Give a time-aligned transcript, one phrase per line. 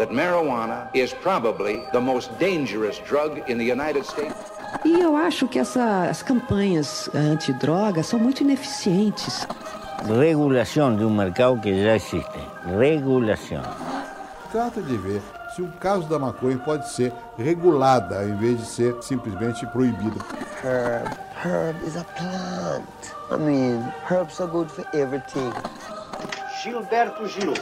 [0.00, 4.34] that marijuana is probably the most dangerous drug in the United States.
[4.82, 9.46] E eu acho que essas campanhas antidrogas são muito ineficientes.
[10.08, 12.40] Regulação de um mercado que já existe.
[12.78, 13.62] Regulação.
[14.50, 15.20] Trata de ver
[15.54, 20.16] se o caso da maconha pode ser regulada em vez de ser simplesmente proibida.
[20.64, 21.10] Herb.
[21.44, 22.86] Herb is a plant.
[23.30, 25.52] I mean, herbs are good for everything.
[26.62, 27.54] Gilberto Gil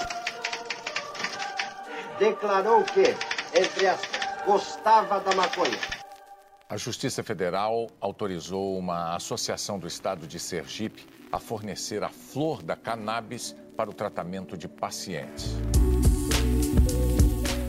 [2.18, 3.14] declarou que,
[3.58, 5.78] entre aspas, gostava da maconha.
[6.68, 12.76] A Justiça Federal autorizou uma associação do estado de Sergipe a fornecer a flor da
[12.76, 15.56] cannabis para o tratamento de pacientes.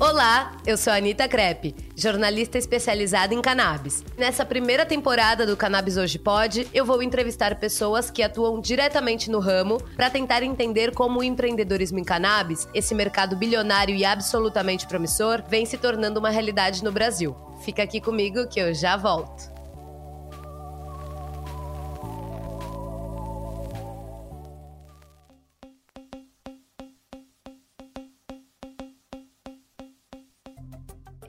[0.01, 4.01] Olá, eu sou a Anitta Crepe, jornalista especializada em cannabis.
[4.17, 9.39] Nessa primeira temporada do Cannabis Hoje Pode, eu vou entrevistar pessoas que atuam diretamente no
[9.39, 15.43] ramo para tentar entender como o empreendedorismo em cannabis, esse mercado bilionário e absolutamente promissor,
[15.49, 17.35] vem se tornando uma realidade no Brasil.
[17.65, 19.58] Fica aqui comigo que eu já volto.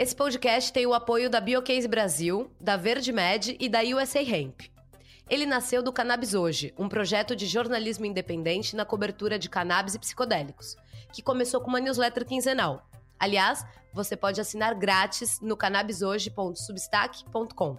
[0.00, 4.62] Esse podcast tem o apoio da Biocase Brasil, da Verde Med e da USA Hemp.
[5.28, 9.98] Ele nasceu do Cannabis Hoje, um projeto de jornalismo independente na cobertura de cannabis e
[9.98, 10.74] psicodélicos,
[11.12, 12.88] que começou com uma newsletter quinzenal.
[13.18, 13.62] Aliás,
[13.92, 17.76] você pode assinar grátis no cannabishoje.substack.com.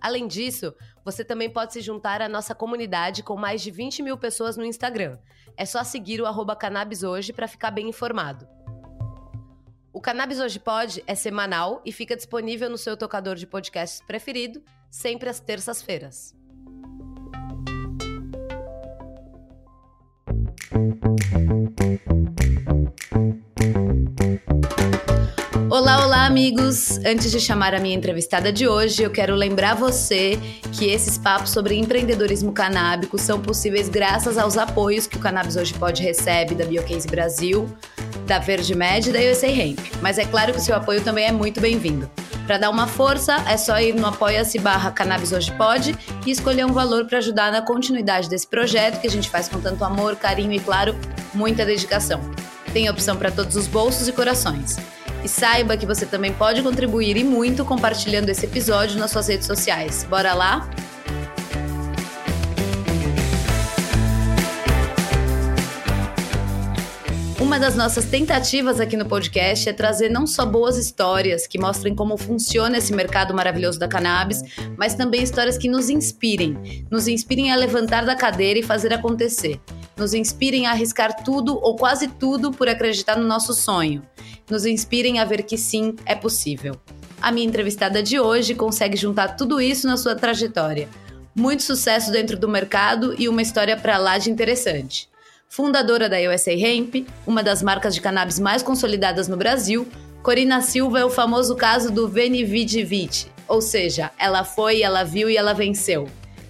[0.00, 4.18] Além disso, você também pode se juntar à nossa comunidade com mais de 20 mil
[4.18, 5.18] pessoas no Instagram.
[5.56, 8.44] É só seguir o arroba cannabishoje para ficar bem informado.
[9.94, 14.60] O Cannabis Hoje Pode é semanal e fica disponível no seu tocador de podcasts preferido,
[14.90, 16.34] sempre às terças-feiras.
[25.70, 26.98] Olá, olá, amigos!
[26.98, 30.38] Antes de chamar a minha entrevistada de hoje, eu quero lembrar você
[30.76, 35.72] que esses papos sobre empreendedorismo canábico são possíveis graças aos apoios que o Cannabis Hoje
[35.74, 37.68] Pode recebe da Biocase Brasil,
[38.26, 39.78] da Verde Med e da USA Hemp.
[40.00, 42.10] Mas é claro que o seu apoio também é muito bem-vindo.
[42.46, 45.96] Para dar uma força, é só ir no apoia-se barra Cannabis Hoje Pode
[46.26, 49.60] e escolher um valor para ajudar na continuidade desse projeto que a gente faz com
[49.60, 50.94] tanto amor, carinho e, claro,
[51.32, 52.20] muita dedicação.
[52.72, 54.76] Tem opção para todos os bolsos e corações.
[55.22, 59.46] E saiba que você também pode contribuir e muito compartilhando esse episódio nas suas redes
[59.46, 60.04] sociais.
[60.04, 60.68] Bora lá?
[67.44, 71.94] Uma das nossas tentativas aqui no podcast é trazer não só boas histórias que mostrem
[71.94, 74.40] como funciona esse mercado maravilhoso da cannabis,
[74.78, 76.86] mas também histórias que nos inspirem.
[76.90, 79.60] Nos inspirem a levantar da cadeira e fazer acontecer.
[79.94, 84.02] Nos inspirem a arriscar tudo ou quase tudo por acreditar no nosso sonho.
[84.50, 86.74] Nos inspirem a ver que sim, é possível.
[87.20, 90.88] A minha entrevistada de hoje consegue juntar tudo isso na sua trajetória.
[91.34, 95.12] Muito sucesso dentro do mercado e uma história para lá de interessante
[95.54, 99.86] fundadora da USA Hemp, uma das marcas de cannabis mais consolidadas no Brasil,
[100.20, 105.04] Corina Silva é o famoso caso do Veni Vidi Vici, ou seja, ela foi, ela
[105.04, 106.08] viu e ela venceu.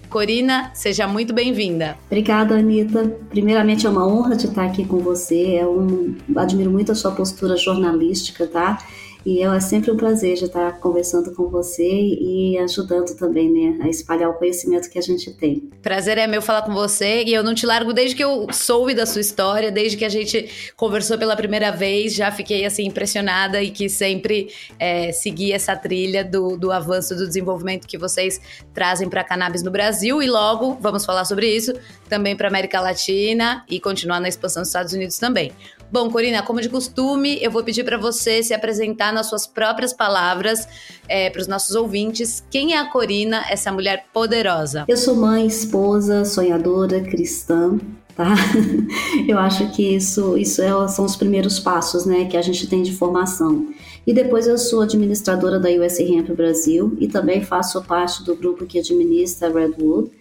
[0.09, 1.95] Corina, seja muito bem-vinda.
[2.07, 3.15] Obrigada, Anitta.
[3.29, 5.57] Primeiramente, é uma honra de estar aqui com você.
[5.57, 8.79] É admiro muito a sua postura jornalística, tá?
[9.25, 13.89] E é sempre um prazer de estar conversando com você e ajudando também, né, a
[13.89, 15.71] espalhar o conhecimento que a gente tem.
[15.81, 18.93] Prazer é meu falar com você e eu não te largo desde que eu soube
[18.93, 23.63] da sua história, desde que a gente conversou pela primeira vez, já fiquei assim impressionada
[23.63, 28.39] e que sempre é, segui essa trilha do, do avanço do desenvolvimento que vocês
[28.75, 31.73] trazem para cannabis no Brasil e logo vamos falar sobre isso
[32.07, 35.51] também para América Latina e continuar na expansão dos Estados Unidos também.
[35.91, 39.93] Bom, Corina, como de costume, eu vou pedir para você se apresentar nas suas próprias
[39.93, 40.67] palavras
[41.07, 42.43] é, para os nossos ouvintes.
[42.49, 44.85] Quem é a Corina, essa mulher poderosa?
[44.87, 47.77] Eu sou mãe, esposa, sonhadora, cristã.
[48.15, 48.33] Tá?
[49.27, 52.81] Eu acho que isso, isso é, são os primeiros passos né, que a gente tem
[52.81, 53.67] de formação.
[54.07, 58.65] E depois eu sou administradora da US Hemp Brasil e também faço parte do grupo
[58.65, 60.11] que administra Redwood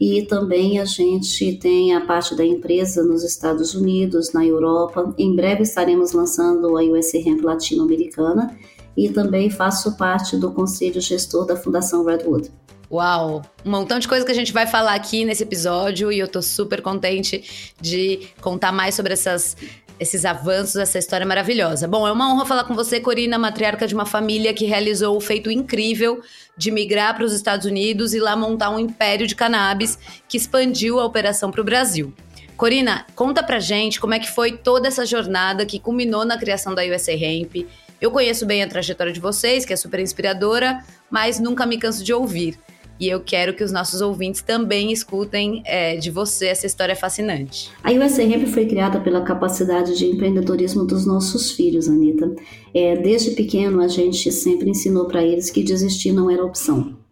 [0.00, 5.14] e também a gente tem a parte da empresa nos Estados Unidos, na Europa.
[5.16, 8.56] Em breve estaremos lançando a US Hemp Latino-Americana
[8.96, 12.50] e também faço parte do conselho gestor da Fundação Redwood.
[12.90, 13.42] Uau!
[13.64, 16.40] Um montão de coisa que a gente vai falar aqui nesse episódio e eu tô
[16.42, 19.56] super contente de contar mais sobre essas
[20.04, 21.88] esses avanços, essa história maravilhosa.
[21.88, 25.20] Bom, é uma honra falar com você, Corina, matriarca de uma família que realizou o
[25.20, 26.22] feito incrível
[26.56, 29.98] de migrar para os Estados Unidos e lá montar um império de cannabis
[30.28, 32.14] que expandiu a operação para o Brasil.
[32.56, 36.74] Corina, conta pra gente como é que foi toda essa jornada que culminou na criação
[36.74, 37.66] da USA Hemp.
[38.00, 42.04] Eu conheço bem a trajetória de vocês, que é super inspiradora, mas nunca me canso
[42.04, 42.58] de ouvir.
[42.98, 47.70] E eu quero que os nossos ouvintes também escutem é, de você essa história fascinante.
[47.82, 52.34] A Hemp foi criada pela capacidade de empreendedorismo dos nossos filhos, Anitta.
[52.72, 57.03] É, desde pequeno, a gente sempre ensinou para eles que desistir não era opção.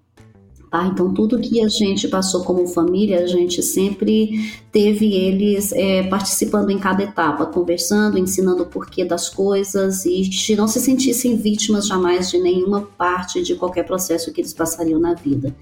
[0.72, 0.86] Tá?
[0.86, 6.70] Então, tudo que a gente passou como família, a gente sempre teve eles é, participando
[6.70, 12.30] em cada etapa, conversando, ensinando o porquê das coisas e não se sentissem vítimas jamais
[12.30, 15.54] de nenhuma parte de qualquer processo que eles passariam na vida.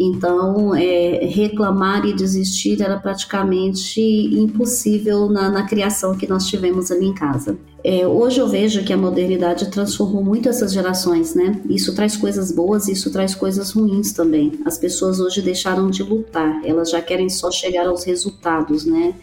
[0.00, 7.06] Então, é, reclamar e desistir era praticamente impossível na, na, criação que nós tivemos ali
[7.06, 7.58] em casa.
[7.82, 11.60] É, hoje eu vejo que a modernidade transformou muito essas gerações, né?
[11.68, 14.52] Isso traz coisas boas, isso traz coisas ruins também.
[14.64, 19.14] As pessoas hoje deixaram de lutar, elas já querem só chegar aos resultados, né?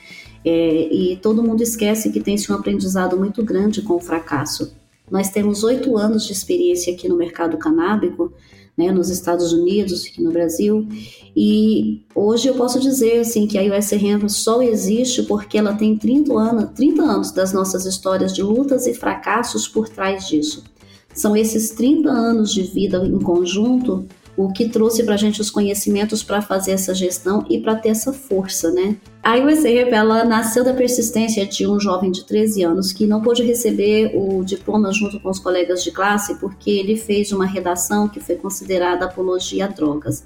[0.43, 4.73] É, e todo mundo esquece que tem-se um aprendizado muito grande com o fracasso.
[5.09, 8.33] Nós temos oito anos de experiência aqui no mercado canábico
[8.77, 10.87] né, nos Estados Unidos e no Brasil.
[11.35, 16.33] E hoje eu posso dizer assim que a USRM só existe porque ela tem 30
[16.33, 20.63] anos, 30 anos das nossas histórias de lutas e fracassos por trás disso.
[21.13, 24.05] São esses 30 anos de vida em conjunto
[24.37, 27.89] o que trouxe para a gente os conhecimentos para fazer essa gestão e para ter
[27.89, 28.97] essa força, né?
[29.23, 33.43] A USA ela nasceu da persistência de um jovem de 13 anos que não pôde
[33.43, 38.19] receber o diploma junto com os colegas de classe porque ele fez uma redação que
[38.19, 40.25] foi considerada apologia a drogas.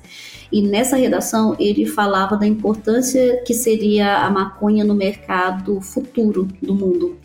[0.52, 6.74] E nessa redação ele falava da importância que seria a maconha no mercado futuro do
[6.74, 7.18] mundo.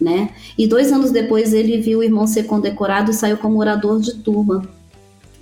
[0.00, 0.30] Né?
[0.56, 4.14] E dois anos depois ele viu o irmão ser condecorado e saiu como orador de
[4.14, 4.77] turma.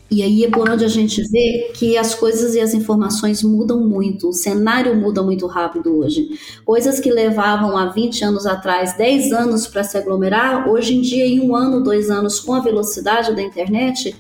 [0.09, 3.81] E aí é por onde a gente vê que as coisas e as informações mudam
[3.81, 6.29] muito, o cenário muda muito rápido hoje.
[6.65, 11.27] Coisas que levavam há 20 anos atrás, 10 anos para se aglomerar, hoje em dia,
[11.27, 14.15] em um ano, dois anos, com a velocidade da internet,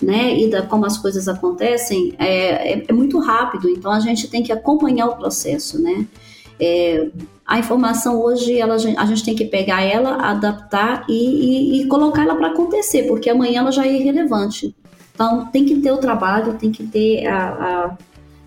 [0.00, 3.68] né, e da como as coisas acontecem, é, é, é muito rápido.
[3.68, 6.06] Então a gente tem que acompanhar o processo, né?
[6.60, 7.08] É,
[7.44, 12.22] a informação hoje ela, a gente tem que pegar ela, adaptar e, e, e colocar
[12.22, 14.74] ela para acontecer, porque amanhã ela já é irrelevante.
[15.14, 17.98] Então, tem que ter o trabalho, tem que ter a, a,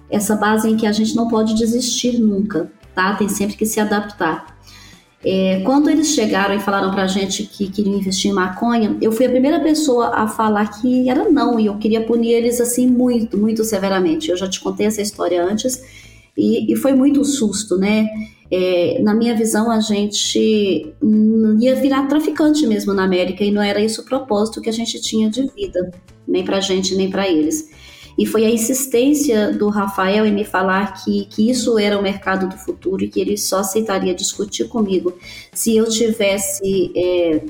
[0.09, 3.15] essa base em que a gente não pode desistir nunca, tá?
[3.15, 4.57] Tem sempre que se adaptar.
[5.23, 9.11] É, quando eles chegaram e falaram para a gente que queriam investir em maconha, eu
[9.11, 12.87] fui a primeira pessoa a falar que era não, e eu queria punir eles assim
[12.87, 14.29] muito, muito severamente.
[14.29, 15.81] Eu já te contei essa história antes,
[16.37, 18.07] e, e foi muito susto, né?
[18.49, 20.93] É, na minha visão, a gente
[21.59, 25.01] ia virar traficante mesmo na América e não era isso o propósito que a gente
[25.01, 25.91] tinha de vida,
[26.27, 27.69] nem para a gente, nem para eles.
[28.17, 32.49] E foi a insistência do Rafael em me falar que, que isso era o mercado
[32.49, 35.13] do futuro e que ele só aceitaria discutir comigo
[35.53, 37.41] se eu tivesse, é,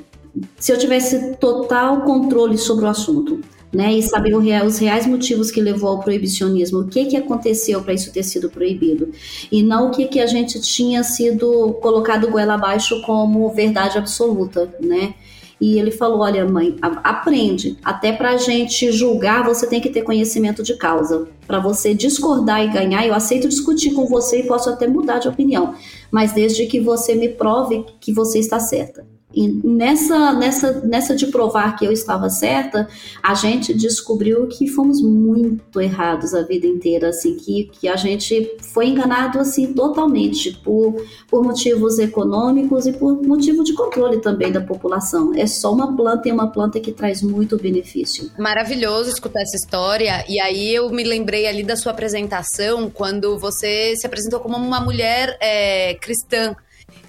[0.60, 3.40] se eu tivesse total controle sobre o assunto
[3.72, 7.94] né, e saber os reais motivos que levou ao proibicionismo, o que, que aconteceu para
[7.94, 9.12] isso ter sido proibido,
[9.52, 14.74] e não o que, que a gente tinha sido colocado goela abaixo como verdade absoluta,
[14.82, 15.14] né?
[15.60, 17.78] E ele falou: Olha, mãe, aprende.
[17.84, 21.28] Até para a gente julgar, você tem que ter conhecimento de causa.
[21.48, 25.28] Para você discordar e ganhar, eu aceito discutir com você e posso até mudar de
[25.28, 25.74] opinião,
[26.12, 29.17] mas desde que você me prove que você está certa.
[29.38, 32.88] E nessa, nessa, nessa de provar que eu estava certa,
[33.22, 38.58] a gente descobriu que fomos muito errados a vida inteira, assim, que, que a gente
[38.74, 44.60] foi enganado assim totalmente por, por motivos econômicos e por motivo de controle também da
[44.60, 45.32] população.
[45.36, 48.32] É só uma planta e uma planta que traz muito benefício.
[48.40, 50.26] Maravilhoso escutar essa história.
[50.28, 54.82] E aí eu me lembrei ali da sua apresentação, quando você se apresentou como uma
[54.82, 56.56] mulher é, cristã.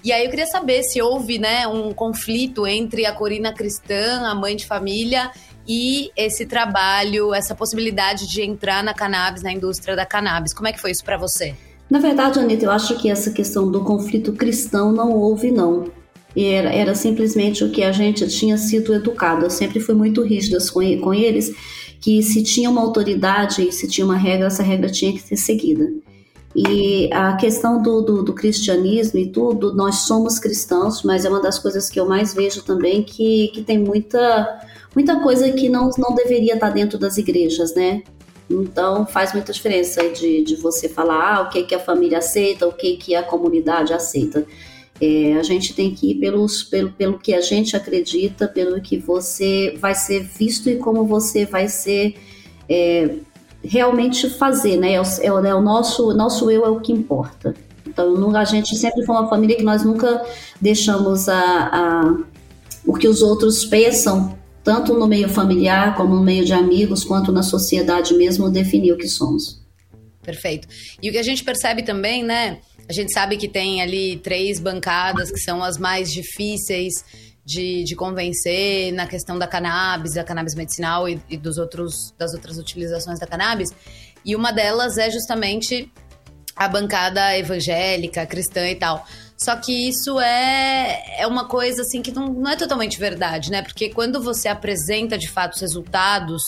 [0.03, 4.33] E aí eu queria saber se houve né, um conflito entre a Corina cristã, a
[4.33, 5.31] mãe de família,
[5.67, 10.53] e esse trabalho, essa possibilidade de entrar na cannabis, na indústria da cannabis.
[10.53, 11.53] Como é que foi isso para você?
[11.89, 15.91] Na verdade, Anitta, eu acho que essa questão do conflito cristão não houve, não.
[16.35, 19.45] Era, era simplesmente o que a gente tinha sido educado.
[19.45, 21.53] Eu sempre fui muito rígida com, com eles,
[21.99, 25.35] que se tinha uma autoridade e se tinha uma regra, essa regra tinha que ser
[25.35, 25.91] seguida.
[26.55, 31.41] E a questão do, do, do, cristianismo e tudo, nós somos cristãos, mas é uma
[31.41, 34.59] das coisas que eu mais vejo também que, que tem muita,
[34.95, 38.01] muita coisa que não, não deveria estar dentro das igrejas, né?
[38.49, 42.67] Então faz muita diferença de, de você falar ah, o que, que a família aceita,
[42.67, 44.45] o que, que a comunidade aceita.
[44.99, 48.97] É, a gente tem que ir pelos, pelo, pelo que a gente acredita, pelo que
[48.97, 52.15] você vai ser visto e como você vai ser
[52.67, 53.15] é,
[53.63, 54.93] realmente fazer, né?
[54.93, 57.53] É o, é o, é o nosso, nosso eu é o que importa.
[57.85, 60.23] Então, a gente sempre foi uma família que nós nunca
[60.61, 62.17] deixamos a, a,
[62.85, 67.31] o que os outros pensam, tanto no meio familiar, como no meio de amigos, quanto
[67.31, 69.59] na sociedade mesmo, definir o que somos.
[70.21, 70.67] Perfeito.
[71.01, 72.59] E o que a gente percebe também, né?
[72.87, 77.03] A gente sabe que tem ali três bancadas que são as mais difíceis
[77.45, 82.33] de, de convencer na questão da cannabis, da cannabis medicinal e, e dos outros, das
[82.33, 83.69] outras utilizações da cannabis.
[84.23, 85.91] E uma delas é justamente
[86.55, 89.05] a bancada evangélica, cristã e tal.
[89.37, 93.61] Só que isso é, é uma coisa assim que não, não é totalmente verdade, né?
[93.61, 96.43] Porque quando você apresenta de fato os resultados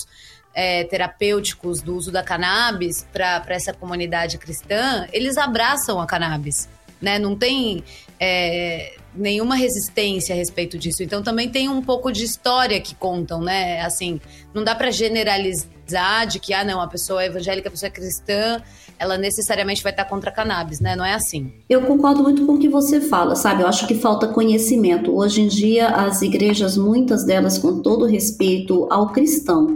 [0.53, 6.67] é, terapêuticos do uso da cannabis para essa comunidade cristã, eles abraçam a cannabis.
[7.01, 7.17] Né?
[7.17, 7.83] Não tem
[8.23, 11.01] é, nenhuma resistência a respeito disso.
[11.01, 13.81] Então também tem um pouco de história que contam, né?
[13.81, 14.21] Assim,
[14.53, 17.91] não dá para generalizar de que ah não, a pessoa é evangélica, a pessoa é
[17.91, 18.61] cristã,
[18.99, 20.95] ela necessariamente vai estar contra a cannabis, né?
[20.95, 21.51] Não é assim.
[21.67, 23.63] Eu concordo muito com o que você fala, sabe?
[23.63, 25.17] Eu acho que falta conhecimento.
[25.17, 29.75] Hoje em dia as igrejas, muitas delas com todo respeito ao cristão,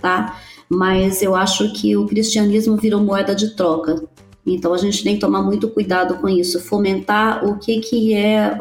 [0.00, 0.40] tá?
[0.68, 4.00] Mas eu acho que o cristianismo virou moeda de troca.
[4.46, 8.56] Então a gente tem que tomar muito cuidado com isso, fomentar o que, que é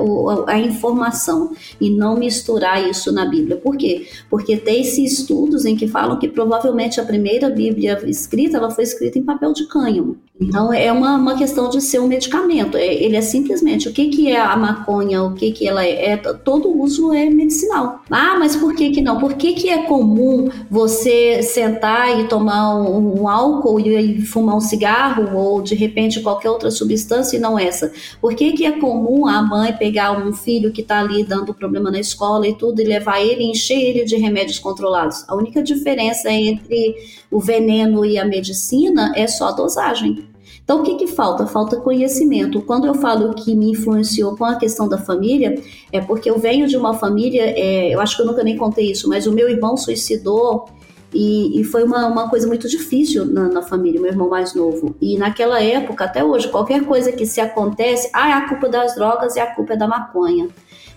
[0.48, 3.58] a informação e não misturar isso na Bíblia.
[3.58, 4.08] Por quê?
[4.30, 8.84] Porque tem esses estudos em que falam que provavelmente a primeira Bíblia escrita ela foi
[8.84, 10.18] escrita em papel de cânhamo.
[10.40, 12.78] Então é uma, uma questão de ser um medicamento.
[12.78, 16.12] É, ele é simplesmente o que, que é a maconha, o que, que ela é,
[16.12, 18.02] é todo uso é medicinal.
[18.10, 19.20] Ah, mas por que, que não?
[19.20, 24.56] Por que, que é comum você sentar e tomar um, um álcool e, e fumar
[24.56, 27.92] um cigarro ou de repente qualquer outra substância e não essa?
[28.20, 31.90] Por que, que é comum a mãe pegar um filho que está ali dando problema
[31.90, 35.24] na escola e tudo e levar ele, encher ele de remédios controlados?
[35.28, 36.96] A única diferença entre
[37.32, 40.28] o veneno e a medicina é só a dosagem.
[40.64, 41.48] Então, o que, que falta?
[41.48, 42.62] Falta conhecimento.
[42.62, 45.60] Quando eu falo que me influenciou com a questão da família,
[45.92, 48.92] é porque eu venho de uma família, é, eu acho que eu nunca nem contei
[48.92, 50.66] isso, mas o meu irmão suicidou
[51.14, 54.96] e, e, foi uma, uma coisa muito difícil na, na, família, meu irmão mais novo.
[55.02, 58.94] E naquela época, até hoje, qualquer coisa que se acontece, ah, é a culpa das
[58.94, 60.48] drogas e a culpa é da maconha.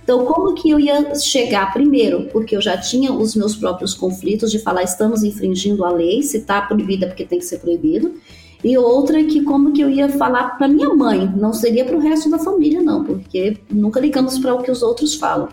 [0.02, 2.28] Então, como que eu ia chegar primeiro?
[2.32, 6.38] Porque eu já tinha os meus próprios conflitos de falar estamos infringindo a lei, se
[6.38, 8.12] está proibida porque tem que ser proibido.
[8.64, 12.00] E outra que como que eu ia falar para minha mãe, não seria para o
[12.00, 15.48] resto da família não, porque nunca ligamos para o que os outros falam.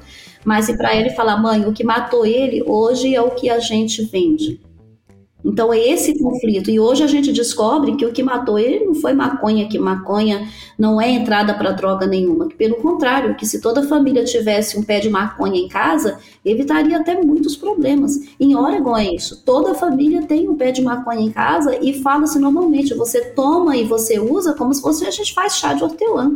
[0.46, 3.60] Mas e para ele falar, mãe, o que matou ele hoje é o que a
[3.60, 4.62] gente vende.
[5.44, 6.70] Então é esse conflito.
[6.70, 10.48] E hoje a gente descobre que o que matou ele não foi maconha, que maconha
[10.78, 12.48] não é entrada para droga nenhuma.
[12.48, 16.98] Que pelo contrário, que se toda família tivesse um pé de maconha em casa, evitaria
[16.98, 18.20] até muitos problemas.
[18.40, 19.42] Em Oregon é isso.
[19.46, 23.86] Toda família tem um pé de maconha em casa e fala-se normalmente, você toma e
[23.86, 26.36] você usa como se fosse a gente faz chá de hortelã.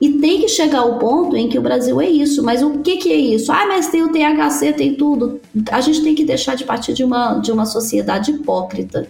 [0.00, 2.42] E tem que chegar ao ponto em que o Brasil é isso.
[2.42, 3.50] Mas o que, que é isso?
[3.50, 5.40] Ah, mas tem o THC, tem tudo.
[5.70, 9.08] A gente tem que deixar de partir de uma, de uma sociedade hipócrita.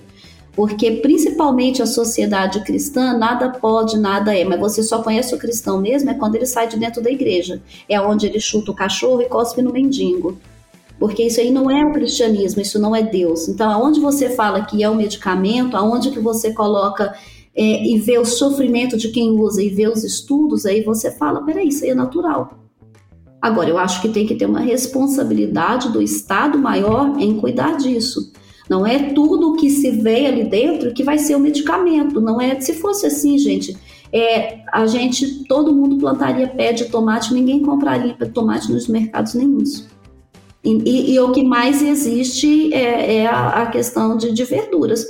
[0.52, 4.45] Porque, principalmente a sociedade cristã, nada pode, nada é.
[4.45, 7.61] Mas você só conhece o cristão mesmo é quando ele sai de dentro da igreja.
[7.88, 10.38] É onde ele chuta o cachorro e cospe no mendigo.
[10.99, 13.49] Porque isso aí não é o cristianismo, isso não é Deus.
[13.49, 17.14] Então, aonde você fala que é o medicamento, aonde que você coloca
[17.57, 21.43] é, e vê o sofrimento de quem usa e vê os estudos, aí você fala,
[21.43, 22.67] peraí, isso aí é natural.
[23.41, 28.33] Agora, eu acho que tem que ter uma responsabilidade do Estado maior em cuidar disso.
[28.69, 32.21] Não é tudo que se vê ali dentro que vai ser o medicamento.
[32.21, 32.61] Não é.
[32.61, 33.77] Se fosse assim, gente,
[34.13, 39.87] é, a gente, todo mundo plantaria pé de tomate, ninguém compraria tomate nos mercados nenhums.
[40.65, 45.07] E, e, e o que mais existe é, é a, a, questão de, de verduras.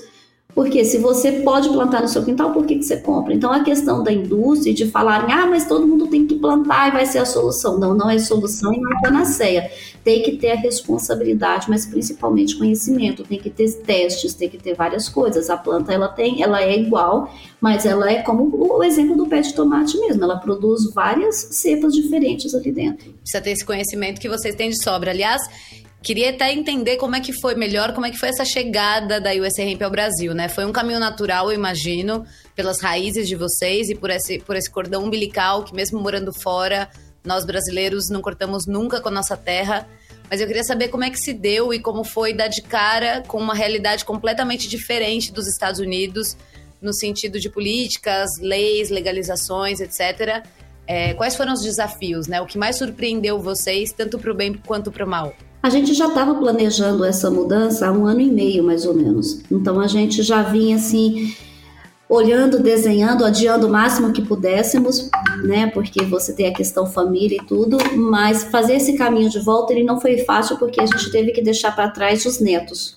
[0.56, 3.34] Porque se você pode plantar no seu quintal, por que, que você compra?
[3.34, 6.92] Então a questão da indústria de falarem, ah, mas todo mundo tem que plantar e
[6.92, 7.78] vai ser a solução.
[7.78, 9.70] Não, não é solução e não é panaceia.
[10.02, 13.22] Tem que ter a responsabilidade, mas principalmente conhecimento.
[13.22, 15.50] Tem que ter testes, tem que ter várias coisas.
[15.50, 19.42] A planta ela tem, ela é igual, mas ela é como o exemplo do pé
[19.42, 20.24] de tomate mesmo.
[20.24, 23.12] Ela produz várias cepas diferentes ali dentro.
[23.20, 25.10] Precisa ter esse conhecimento que vocês têm de sobra.
[25.10, 25.42] Aliás,
[26.06, 29.32] Queria até entender como é que foi melhor, como é que foi essa chegada da
[29.32, 30.48] USA Hemp ao Brasil, né?
[30.48, 34.70] Foi um caminho natural, eu imagino, pelas raízes de vocês e por esse, por esse
[34.70, 36.88] cordão umbilical que mesmo morando fora,
[37.24, 39.84] nós brasileiros não cortamos nunca com a nossa terra.
[40.30, 43.24] Mas eu queria saber como é que se deu e como foi dar de cara
[43.26, 46.36] com uma realidade completamente diferente dos Estados Unidos,
[46.80, 50.46] no sentido de políticas, leis, legalizações, etc.
[50.86, 52.40] É, quais foram os desafios, né?
[52.40, 55.34] O que mais surpreendeu vocês, tanto para o bem quanto para o mal?
[55.62, 59.40] A gente já estava planejando essa mudança há um ano e meio, mais ou menos.
[59.50, 61.34] Então a gente já vinha assim
[62.08, 65.10] olhando, desenhando, adiando o máximo que pudéssemos,
[65.42, 65.66] né?
[65.68, 69.82] Porque você tem a questão família e tudo, mas fazer esse caminho de volta ele
[69.82, 72.96] não foi fácil porque a gente teve que deixar para trás os netos.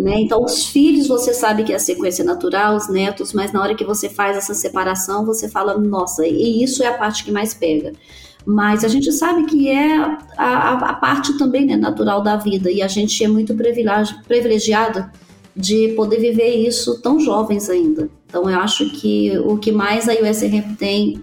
[0.00, 0.22] Né?
[0.22, 3.74] Então, os filhos você sabe que é a sequência natural, os netos, mas na hora
[3.74, 7.52] que você faz essa separação, você fala, nossa, e isso é a parte que mais
[7.52, 7.92] pega.
[8.46, 12.70] Mas a gente sabe que é a, a, a parte também né, natural da vida,
[12.70, 15.04] e a gente é muito privilegiado
[15.54, 18.08] de poder viver isso tão jovens ainda.
[18.26, 21.22] Então, eu acho que o que mais a USRP tem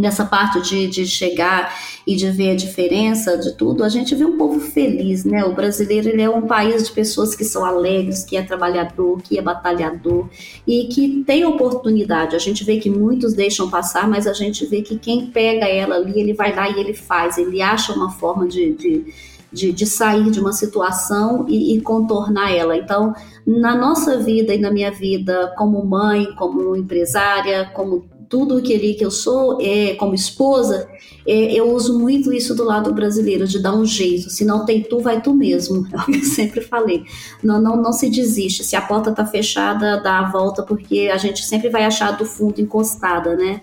[0.00, 1.76] nessa parte de, de chegar
[2.06, 5.44] e de ver a diferença de tudo, a gente vê um povo feliz, né?
[5.44, 9.38] O brasileiro ele é um país de pessoas que são alegres, que é trabalhador, que
[9.38, 10.28] é batalhador
[10.66, 12.34] e que tem oportunidade.
[12.34, 15.96] A gente vê que muitos deixam passar, mas a gente vê que quem pega ela
[15.96, 19.84] ali, ele vai lá e ele faz, ele acha uma forma de, de de, de,
[19.84, 22.76] sair de uma situação e, e, contornar ela.
[22.76, 23.12] Então,
[23.44, 29.04] na nossa vida e na minha vida, como mãe, como empresária, como tudo aquele que
[29.04, 30.88] eu sou, é, como esposa,
[31.26, 34.30] é, eu uso muito isso do lado brasileiro, de dar um jeito.
[34.30, 35.84] Se não tem tu, vai tu mesmo.
[35.92, 37.02] É o que eu sempre falei.
[37.42, 38.62] Não, não, não se desiste.
[38.62, 42.24] Se a porta tá fechada, dá a volta, porque a gente sempre vai achar do
[42.24, 43.62] fundo encostada, né?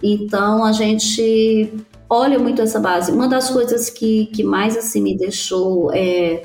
[0.00, 1.72] Então a gente
[2.08, 3.10] olha muito essa base.
[3.10, 6.44] Uma das coisas que, que mais assim me deixou é,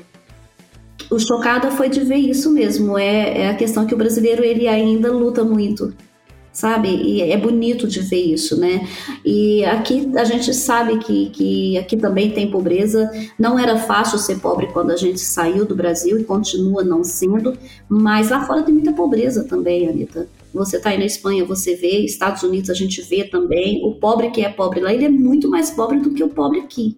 [1.08, 2.98] o chocada foi de ver isso mesmo.
[2.98, 5.94] É, é a questão que o brasileiro ele ainda luta muito
[6.52, 6.88] sabe?
[6.88, 8.86] E é bonito de ver isso, né?
[9.24, 13.10] E aqui a gente sabe que, que aqui também tem pobreza.
[13.38, 17.56] Não era fácil ser pobre quando a gente saiu do Brasil e continua não sendo,
[17.88, 20.28] mas lá fora tem muita pobreza também, Anitta.
[20.52, 23.84] Você está aí na Espanha, você vê, Estados Unidos a gente vê também.
[23.84, 26.58] O pobre que é pobre lá, ele é muito mais pobre do que o pobre
[26.60, 26.96] aqui.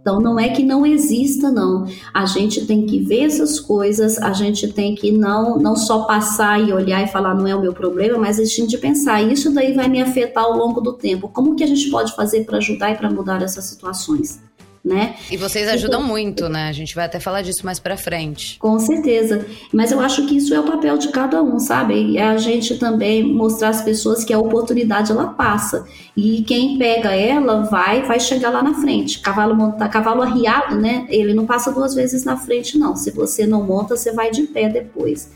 [0.00, 1.86] Então não é que não exista, não.
[2.12, 6.60] A gente tem que ver essas coisas, a gente tem que não, não só passar
[6.60, 9.74] e olhar e falar não é o meu problema, mas a gente pensar, isso daí
[9.74, 11.28] vai me afetar ao longo do tempo.
[11.28, 14.40] Como que a gente pode fazer para ajudar e para mudar essas situações?
[14.84, 15.14] Né?
[15.30, 16.68] E vocês ajudam muito, né?
[16.68, 18.58] A gente vai até falar disso mais para frente.
[18.58, 19.46] Com certeza.
[19.72, 22.16] Mas eu acho que isso é o papel de cada um, sabe?
[22.16, 25.84] É a gente também mostrar às pessoas que a oportunidade ela passa
[26.16, 29.20] e quem pega ela vai vai chegar lá na frente.
[29.20, 31.06] Cavalo monta, cavalo arriado, né?
[31.10, 32.96] Ele não passa duas vezes na frente não.
[32.96, 35.30] Se você não monta, você vai de pé depois.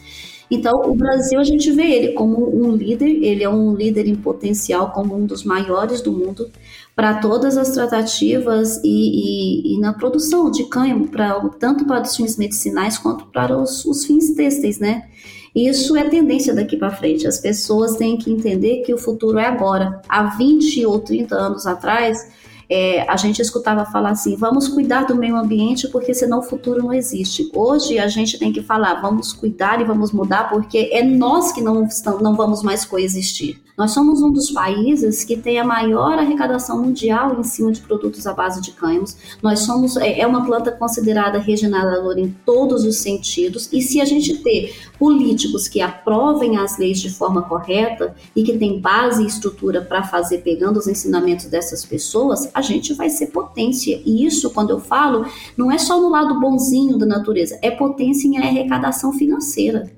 [0.51, 4.15] Então, o Brasil, a gente vê ele como um líder, ele é um líder em
[4.15, 6.51] potencial, como um dos maiores do mundo,
[6.95, 12.15] para todas as tratativas e, e, e, na produção de cânhamo, pra, tanto para os
[12.15, 15.09] fins medicinais quanto para os, os fins têxteis, né?
[15.55, 17.27] Isso é tendência daqui para frente.
[17.27, 20.01] As pessoas têm que entender que o futuro é agora.
[20.09, 22.29] Há 20 ou 30 anos atrás,
[22.69, 26.83] é, a gente escutava falar assim: vamos cuidar do meio ambiente porque senão o futuro
[26.83, 27.51] não existe.
[27.55, 31.61] Hoje a gente tem que falar: vamos cuidar e vamos mudar porque é nós que
[31.61, 31.87] não,
[32.21, 33.64] não vamos mais coexistir.
[33.77, 38.25] Nós somos um dos países que tem a maior arrecadação mundial em cima de produtos
[38.25, 39.17] à base de cânhamos.
[39.43, 43.69] Nós somos é, é uma planta considerada regeneradora em todos os sentidos.
[43.73, 48.57] E se a gente ter políticos que aprovem as leis de forma correta e que
[48.57, 53.27] tem base e estrutura para fazer pegando os ensinamentos dessas pessoas, a gente vai ser
[53.29, 54.01] potência.
[54.07, 58.29] E isso, quando eu falo, não é só no lado bonzinho da natureza, é potência
[58.29, 59.91] em arrecadação financeira.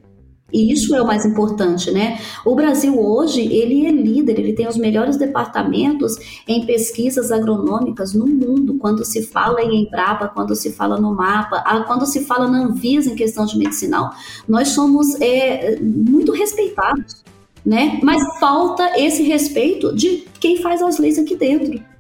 [0.53, 2.21] E isso é o mais importante, né?
[2.45, 8.27] O Brasil hoje, ele é líder, ele tem os melhores departamentos em pesquisas agronômicas no
[8.27, 12.59] mundo, quando se fala em Embrapa, quando se fala no MAPA, quando se fala na
[12.59, 14.11] Anvisa em questão de medicinal,
[14.49, 17.25] nós somos é, muito respeitados,
[17.65, 17.99] né?
[18.03, 21.96] Mas falta esse respeito de quem faz as leis aqui dentro.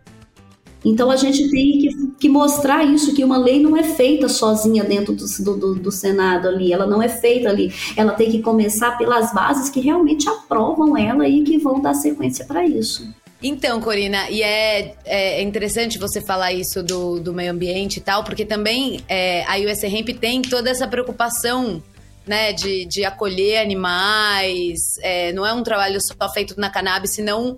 [0.86, 4.84] Então a gente tem que, que, mostrar isso, que uma lei não é feita sozinha
[4.84, 7.72] dentro do, do, do, Senado ali, ela não é feita ali.
[7.96, 12.44] Ela tem que começar pelas bases que realmente aprovam ela e que vão dar sequência
[12.44, 13.08] para isso.
[13.42, 18.24] Então, Corina, e é, é, interessante você falar isso do, do meio ambiente e tal,
[18.24, 21.82] porque também é, a USREMP tem toda essa preocupação
[22.26, 27.56] né, de, de acolher animais, é, não é um trabalho só feito na cannabis, senão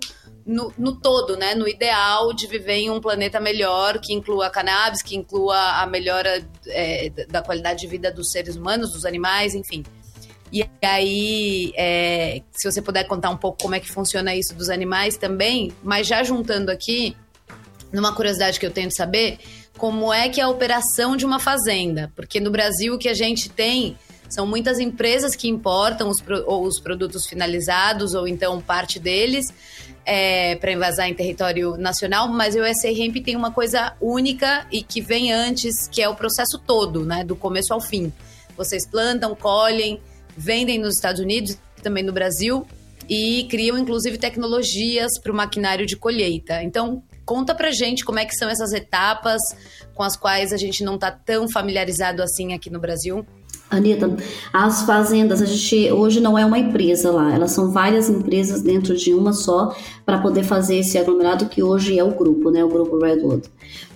[0.49, 1.53] no, no, todo, né?
[1.53, 6.43] No ideal de viver em um planeta melhor, que inclua cannabis, que inclua a melhora
[6.67, 9.85] é, da qualidade de vida dos seres humanos, dos animais, enfim.
[10.51, 14.71] E aí, é, se você puder contar um pouco como é que funciona isso dos
[14.71, 17.15] animais também, mas já juntando aqui,
[17.93, 19.37] numa curiosidade que eu tenho de saber,
[19.77, 22.11] como é que é a operação de uma fazenda?
[22.15, 23.95] Porque no Brasil o que a gente tem
[24.27, 29.53] são muitas empresas que importam os, ou os produtos finalizados ou então parte deles
[30.11, 35.01] é, para invasar em território nacional, mas o Hemp tem uma coisa única e que
[35.01, 38.11] vem antes, que é o processo todo, né, do começo ao fim.
[38.57, 40.01] Vocês plantam, colhem,
[40.35, 42.65] vendem nos Estados Unidos, também no Brasil,
[43.07, 46.63] e criam inclusive tecnologias para o maquinário de colheita.
[46.63, 49.39] Então, conta pra gente como é que são essas etapas
[49.93, 53.23] com as quais a gente não está tão familiarizado assim aqui no Brasil.
[53.69, 54.17] Anitta,
[54.51, 58.95] as fazendas, a gente hoje não é uma empresa lá, elas são várias empresas dentro
[58.95, 62.69] de uma só para poder fazer esse aglomerado que hoje é o grupo, né, o
[62.69, 63.43] grupo Redwood.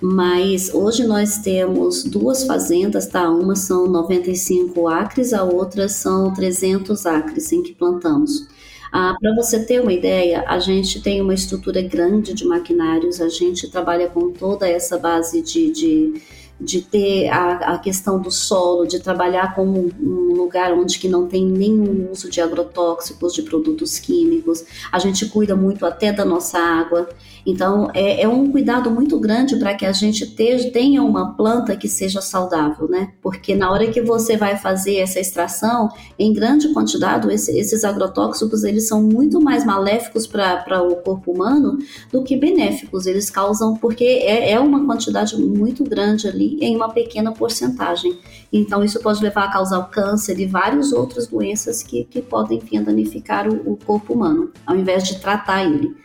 [0.00, 3.28] Mas hoje nós temos duas fazendas, tá?
[3.28, 8.46] Uma são 95 acres, a outra são 300 acres em que plantamos.
[8.92, 13.28] Ah, Para você ter uma ideia, a gente tem uma estrutura grande de maquinários, a
[13.28, 16.22] gente trabalha com toda essa base de, de
[16.60, 21.08] de ter a, a, questão do solo, de trabalhar com um, um, lugar onde que
[21.08, 24.64] não tem nenhum uso de agrotóxicos, de produtos químicos.
[24.92, 27.08] A gente cuida muito até da nossa água.
[27.46, 31.76] Então, é, é um cuidado muito grande para que a gente te, tenha uma planta
[31.76, 33.12] que seja saudável, né?
[33.20, 38.64] Porque na hora que você vai fazer essa extração, em grande quantidade, esse, esses agrotóxicos,
[38.64, 41.78] eles são muito mais maléficos para o corpo humano
[42.10, 43.06] do que benéficos.
[43.06, 48.18] Eles causam, porque é, é uma quantidade muito grande ali em uma pequena porcentagem.
[48.52, 52.58] Então, isso pode levar a causar o câncer e várias outras doenças que, que podem,
[52.58, 56.03] enfim, danificar o, o corpo humano, ao invés de tratar ele.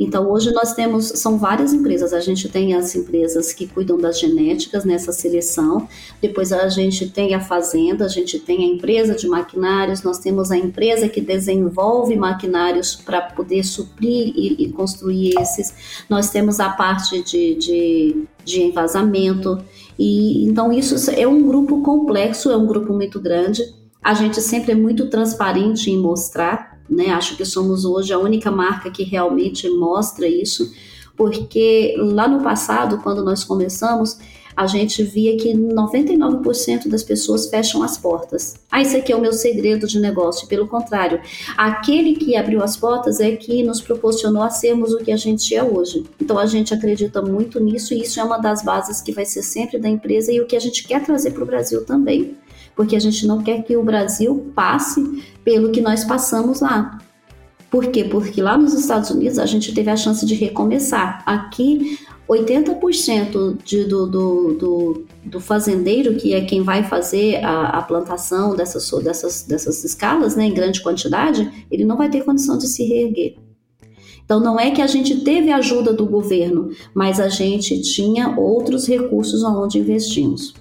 [0.00, 2.12] Então, hoje nós temos, são várias empresas.
[2.12, 5.88] A gente tem as empresas que cuidam das genéticas nessa seleção,
[6.22, 10.52] depois a gente tem a fazenda, a gente tem a empresa de maquinários, nós temos
[10.52, 16.68] a empresa que desenvolve maquinários para poder suprir e, e, construir esses, nós temos a
[16.68, 19.58] parte de, de, de envasamento.
[19.98, 23.62] E então, isso é um grupo complexo, é um grupo muito grande.
[24.00, 27.08] A gente sempre é muito transparente em mostrar né?
[27.10, 30.72] Acho que somos hoje a única marca que realmente mostra isso,
[31.16, 34.18] porque lá no passado, quando nós começamos,
[34.58, 38.56] a gente via que 99% das pessoas fecham as portas.
[38.68, 40.48] Ah, isso aqui é o meu segredo de negócio.
[40.48, 41.20] Pelo contrário,
[41.56, 45.54] aquele que abriu as portas é que nos proporcionou a sermos o que a gente
[45.54, 46.02] é hoje.
[46.20, 49.42] Então a gente acredita muito nisso e isso é uma das bases que vai ser
[49.42, 52.36] sempre da empresa e o que a gente quer trazer para o Brasil também
[52.78, 56.96] porque a gente não quer que o Brasil passe pelo que nós passamos lá.
[57.68, 58.04] Por quê?
[58.04, 61.24] Porque lá nos Estados Unidos a gente teve a chance de recomeçar.
[61.26, 67.82] Aqui, 80% de, do, do, do, do, fazendeiro, que é quem vai fazer a, a,
[67.82, 72.68] plantação dessas, dessas, dessas escalas, né, em grande quantidade, ele não vai ter condição de
[72.68, 73.38] se reerguer.
[74.24, 78.86] Então, não é que a gente teve ajuda do governo, mas a gente tinha outros
[78.86, 80.54] recursos onde investimos.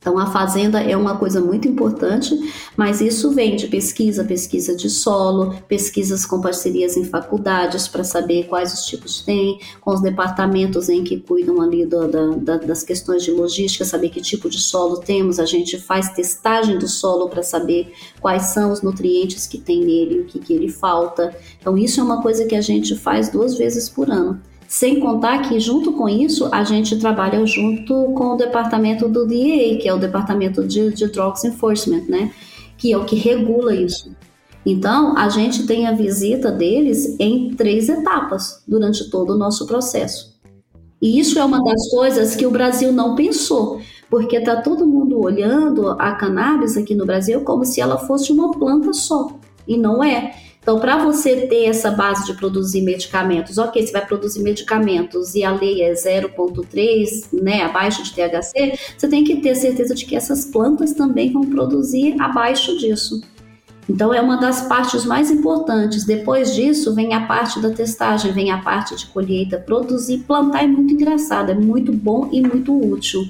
[0.00, 2.34] Então, a fazenda é uma coisa muito importante,
[2.74, 8.44] mas isso vem de pesquisa, pesquisa de solo, pesquisas com parcerias em faculdades para saber
[8.44, 12.82] quais os tipos tem, com os departamentos em que cuidam ali do, da, da, das
[12.82, 15.38] questões de logística, saber que tipo de solo temos.
[15.38, 20.20] A gente faz testagem do solo para saber quais são os nutrientes que tem nele,
[20.20, 21.36] o que, que ele falta.
[21.60, 24.40] Então, isso é uma coisa que a gente faz duas vezes por ano.
[24.70, 29.76] Sem contar que, junto com isso, a gente trabalha junto com o departamento do DEA,
[29.78, 32.32] que é o Departamento de, de Drugs Enforcement, né?
[32.78, 34.14] Que é o que regula isso.
[34.64, 40.38] Então, a gente tem a visita deles em três etapas durante todo o nosso processo.
[41.02, 45.20] E isso é uma das coisas que o Brasil não pensou, porque está todo mundo
[45.20, 49.32] olhando a cannabis aqui no Brasil como se ela fosse uma planta só,
[49.66, 50.32] e não é.
[50.62, 55.42] Então, para você ter essa base de produzir medicamentos, ok, você vai produzir medicamentos e
[55.42, 60.14] a lei é 0,3, né, abaixo de THC, você tem que ter certeza de que
[60.14, 63.22] essas plantas também vão produzir abaixo disso.
[63.88, 66.04] Então, é uma das partes mais importantes.
[66.04, 69.58] Depois disso, vem a parte da testagem, vem a parte de colheita.
[69.58, 73.26] Produzir, plantar é muito engraçado, é muito bom e muito útil.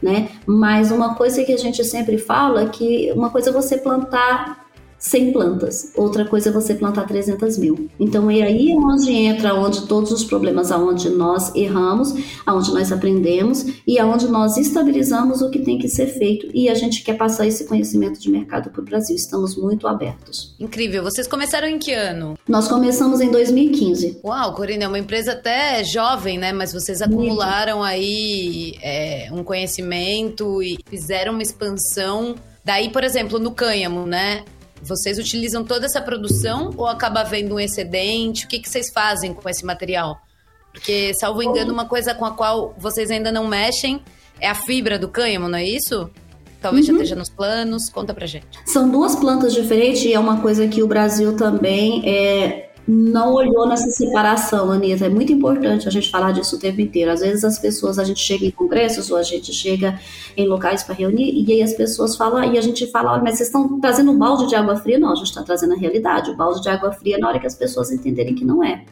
[0.00, 0.28] Né?
[0.46, 4.63] Mas uma coisa que a gente sempre fala é que uma coisa é você plantar
[5.04, 7.90] 100 plantas, outra coisa é você plantar 300 mil.
[8.00, 12.14] Então é aí onde entra onde todos os problemas, aonde nós erramos,
[12.46, 16.74] aonde nós aprendemos e aonde nós estabilizamos o que tem que ser feito e a
[16.74, 19.14] gente quer passar esse conhecimento de mercado para o Brasil.
[19.14, 20.54] Estamos muito abertos.
[20.58, 21.02] Incrível.
[21.02, 22.38] Vocês começaram em que ano?
[22.48, 24.20] Nós começamos em 2015.
[24.24, 26.50] Uau, Corina, é uma empresa até jovem, né?
[26.50, 32.36] Mas vocês acumularam aí é, um conhecimento e fizeram uma expansão.
[32.64, 34.44] Daí, por exemplo, no cânhamo, né?
[34.82, 38.44] Vocês utilizam toda essa produção ou acaba havendo um excedente?
[38.44, 40.20] O que, que vocês fazem com esse material?
[40.72, 44.02] Porque, salvo engano, uma coisa com a qual vocês ainda não mexem
[44.40, 46.10] é a fibra do cânhamo, não é isso?
[46.60, 46.94] Talvez uhum.
[46.94, 47.88] já esteja nos planos.
[47.90, 48.58] Conta pra gente.
[48.66, 53.66] São duas plantas diferentes e é uma coisa que o Brasil também é, não olhou
[53.66, 55.06] nessa separação, Anitta.
[55.06, 57.10] É muito importante a gente falar disso o tempo inteiro.
[57.10, 59.98] Às vezes as pessoas, a gente chega em congressos ou a gente chega
[60.36, 63.36] em locais para reunir e aí as pessoas falam, e a gente fala, olha, mas
[63.36, 64.98] vocês estão trazendo um balde de água fria?
[64.98, 66.30] Não, a gente está trazendo a realidade.
[66.30, 68.84] O balde de água fria é na hora que as pessoas entenderem que não é.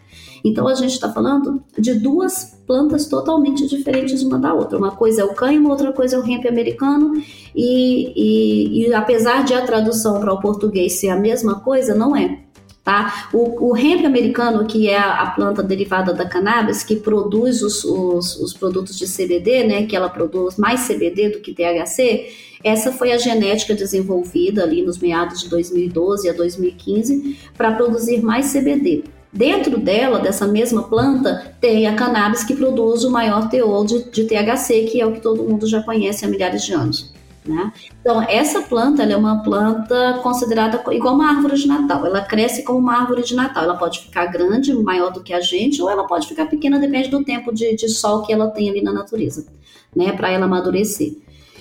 [0.44, 4.78] Então a gente está falando de duas plantas totalmente diferentes uma da outra.
[4.78, 7.12] Uma coisa é o cânhamo, outra coisa é o hemp americano,
[7.54, 12.16] e, e, e apesar de a tradução para o português ser a mesma coisa, não
[12.16, 12.40] é.
[12.84, 13.28] Tá?
[13.32, 18.36] O, o hemp americano, que é a, planta derivada da cannabis, que produz os, os,
[18.40, 22.26] os, produtos de CBD, né, que ela produz mais CBD do que THC,
[22.64, 28.52] essa foi a genética desenvolvida ali nos meados de 2012 a 2015 para produzir mais
[28.52, 29.04] CBD.
[29.32, 34.24] Dentro dela, dessa mesma planta, tem a cannabis que produz o maior teor de, de
[34.24, 37.11] THC, que é o que todo mundo já conhece há milhares de anos.
[37.44, 37.72] Né?
[38.00, 42.06] Então, essa planta é uma planta considerada igual uma árvore de Natal.
[42.06, 43.64] Ela cresce como uma árvore de Natal.
[43.64, 47.08] Ela pode ficar grande, maior do que a gente, ou ela pode ficar pequena, depende
[47.08, 49.46] do tempo de, de sol que ela tem ali na natureza,
[49.94, 50.12] né?
[50.12, 51.16] para ela amadurecer.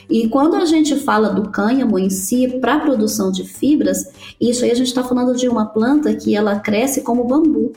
[0.09, 4.71] E quando a gente fala do cânhamo em si para produção de fibras, isso aí
[4.71, 7.71] a gente está falando de uma planta que ela cresce como bambu.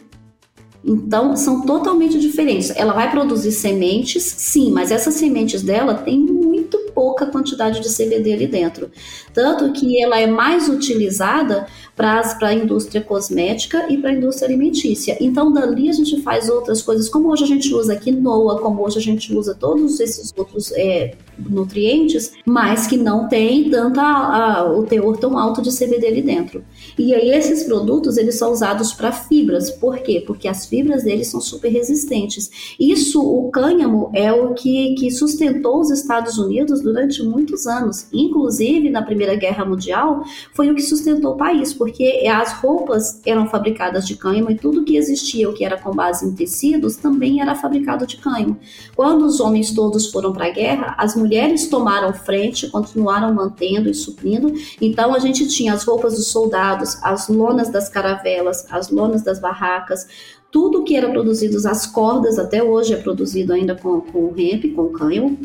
[0.84, 2.70] Então, são totalmente diferentes.
[2.76, 6.63] Ela vai produzir sementes, sim, mas essas sementes dela têm muito
[6.94, 8.90] pouca quantidade de CBD ali dentro.
[9.32, 15.16] Tanto que ela é mais utilizada para a indústria cosmética e para a indústria alimentícia.
[15.20, 18.98] Então, dali a gente faz outras coisas, como hoje a gente usa quinoa, como hoje
[18.98, 24.84] a gente usa todos esses outros é, nutrientes, mas que não tem tanta a, o
[24.84, 26.64] teor tão alto de CBD ali dentro.
[26.98, 29.70] E aí esses produtos eles são usados para fibras.
[29.70, 30.22] Por quê?
[30.26, 32.50] Porque as fibras deles são super resistentes.
[32.78, 38.06] Isso, o cânhamo é o que, que sustentou os Estados Unidos durante muitos anos.
[38.12, 43.48] Inclusive na Primeira Guerra Mundial foi o que sustentou o país porque as roupas eram
[43.48, 47.40] fabricadas de cânhamo e tudo que existia, o que era com base em tecidos, também
[47.40, 48.58] era fabricado de cânhamo.
[48.94, 53.94] Quando os homens todos foram para a guerra, as mulheres tomaram frente, continuaram mantendo e
[53.94, 54.52] suprindo.
[54.80, 59.40] Então a gente tinha as roupas dos soldados, as lonas das caravelas, as lonas das
[59.40, 60.06] barracas,
[60.54, 64.88] tudo que era produzido, as cordas, até hoje é produzido ainda com, com hemp, com
[64.90, 65.36] cânhamo.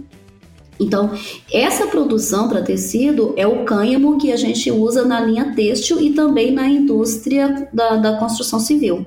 [0.80, 1.12] Então,
[1.52, 6.12] essa produção para tecido é o cânhamo que a gente usa na linha têxtil e
[6.12, 9.06] também na indústria da, da construção civil.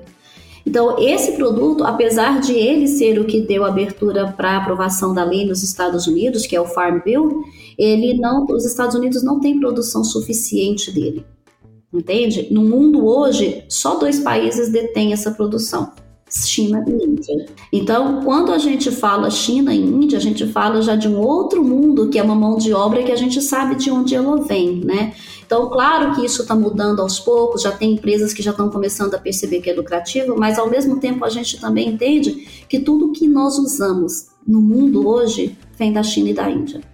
[0.65, 5.45] Então, esse produto, apesar de ele ser o que deu abertura para aprovação da lei
[5.45, 7.43] nos Estados Unidos, que é o Farm Bill,
[7.77, 11.25] ele não, os Estados Unidos não têm produção suficiente dele.
[11.91, 12.47] Entende?
[12.49, 15.91] No mundo hoje, só dois países detêm essa produção.
[16.33, 17.45] China e Índia.
[17.71, 21.63] Então, quando a gente fala China e Índia, a gente fala já de um outro
[21.63, 24.81] mundo que é uma mão de obra que a gente sabe de onde ela vem,
[24.83, 25.13] né?
[25.45, 29.13] Então, claro que isso está mudando aos poucos, já tem empresas que já estão começando
[29.13, 33.11] a perceber que é lucrativo, mas ao mesmo tempo a gente também entende que tudo
[33.11, 36.92] que nós usamos no mundo hoje vem da China e da Índia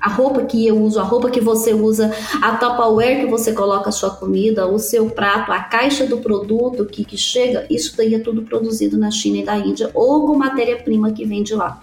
[0.00, 2.10] a roupa que eu uso, a roupa que você usa,
[2.40, 6.86] a Tupperware que você coloca a sua comida, o seu prato, a caixa do produto
[6.86, 10.36] que, que chega, isso daí é tudo produzido na China e da Índia ou com
[10.36, 11.80] matéria-prima que vem de lá.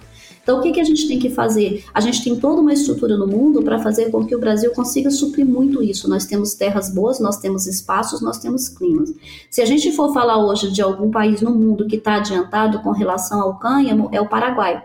[0.48, 1.84] Então, o que, que a gente tem que fazer?
[1.94, 5.12] A gente tem toda uma estrutura no mundo para fazer com que o Brasil consiga
[5.12, 6.10] suprir muito isso.
[6.10, 9.14] Nós temos terras boas, nós temos espaços, nós temos climas.
[9.52, 12.92] Se a gente for falar hoje de algum país no mundo que está adiantado com
[12.92, 14.82] relação ao cânhamo, é o Paraguai.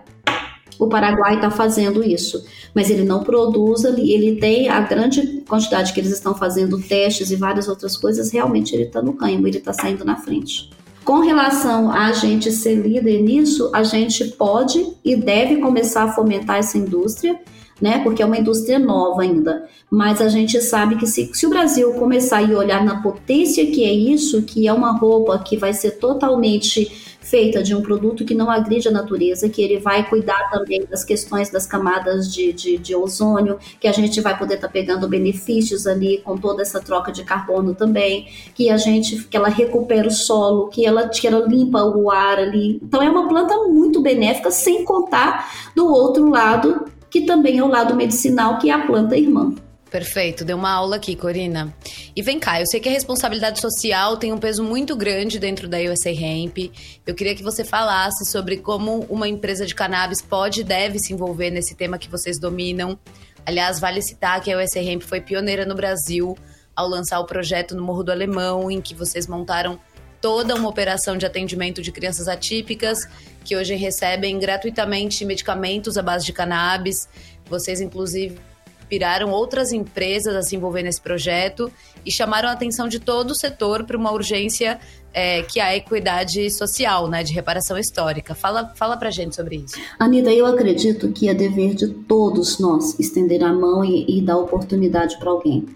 [0.82, 4.12] O Paraguai está fazendo isso, mas ele não produz ali.
[4.12, 8.32] Ele tem a grande quantidade que eles estão fazendo testes e várias outras coisas.
[8.32, 10.70] Realmente ele está no cânhamo, ele está saindo na frente.
[11.04, 16.56] Com relação a gente ser líder nisso, a gente pode e deve começar a fomentar
[16.56, 17.38] essa indústria,
[17.82, 17.98] né?
[18.04, 19.68] Porque é uma indústria nova ainda.
[19.90, 23.84] Mas a gente sabe que se, se o Brasil começar a olhar na potência que
[23.84, 28.34] é isso, que é uma roupa que vai ser totalmente feita de um produto que
[28.34, 32.78] não agride a natureza, que ele vai cuidar também das questões das camadas de, de,
[32.78, 36.80] de ozônio, que a gente vai poder estar tá pegando benefícios ali com toda essa
[36.80, 41.26] troca de carbono também, que a gente, que ela recupera o solo, que ela, que
[41.26, 42.78] ela limpa o ar ali.
[42.82, 47.68] Então é uma planta muito benéfica, sem contar do outro lado, que também é o
[47.68, 49.54] lado medicinal, que é a planta irmã.
[49.90, 51.70] Perfeito, deu uma aula aqui, Corina.
[52.16, 55.68] E vem cá, eu sei que a responsabilidade social tem um peso muito grande dentro
[55.68, 56.72] da USA Hemp.
[57.06, 61.12] Eu queria que você falasse sobre como uma empresa de cannabis pode e deve se
[61.12, 62.98] envolver nesse tema que vocês dominam.
[63.44, 66.34] Aliás, vale citar que a USA Hemp foi pioneira no Brasil
[66.74, 69.78] ao lançar o projeto no Morro do Alemão, em que vocês montaram
[70.22, 73.06] toda uma operação de atendimento de crianças atípicas
[73.44, 77.08] que hoje recebem gratuitamente medicamentos à base de cannabis.
[77.50, 78.38] Vocês, inclusive,
[78.80, 81.72] inspiraram outras empresas a se envolver nesse projeto
[82.04, 84.78] e chamaram a atenção de todo o setor para uma urgência
[85.14, 88.34] é, que é a equidade social, né, de reparação histórica.
[88.34, 89.76] Fala, fala pra gente sobre isso.
[89.98, 94.36] Anida, eu acredito que é dever de todos nós estender a mão e, e dar
[94.36, 95.66] oportunidade para alguém.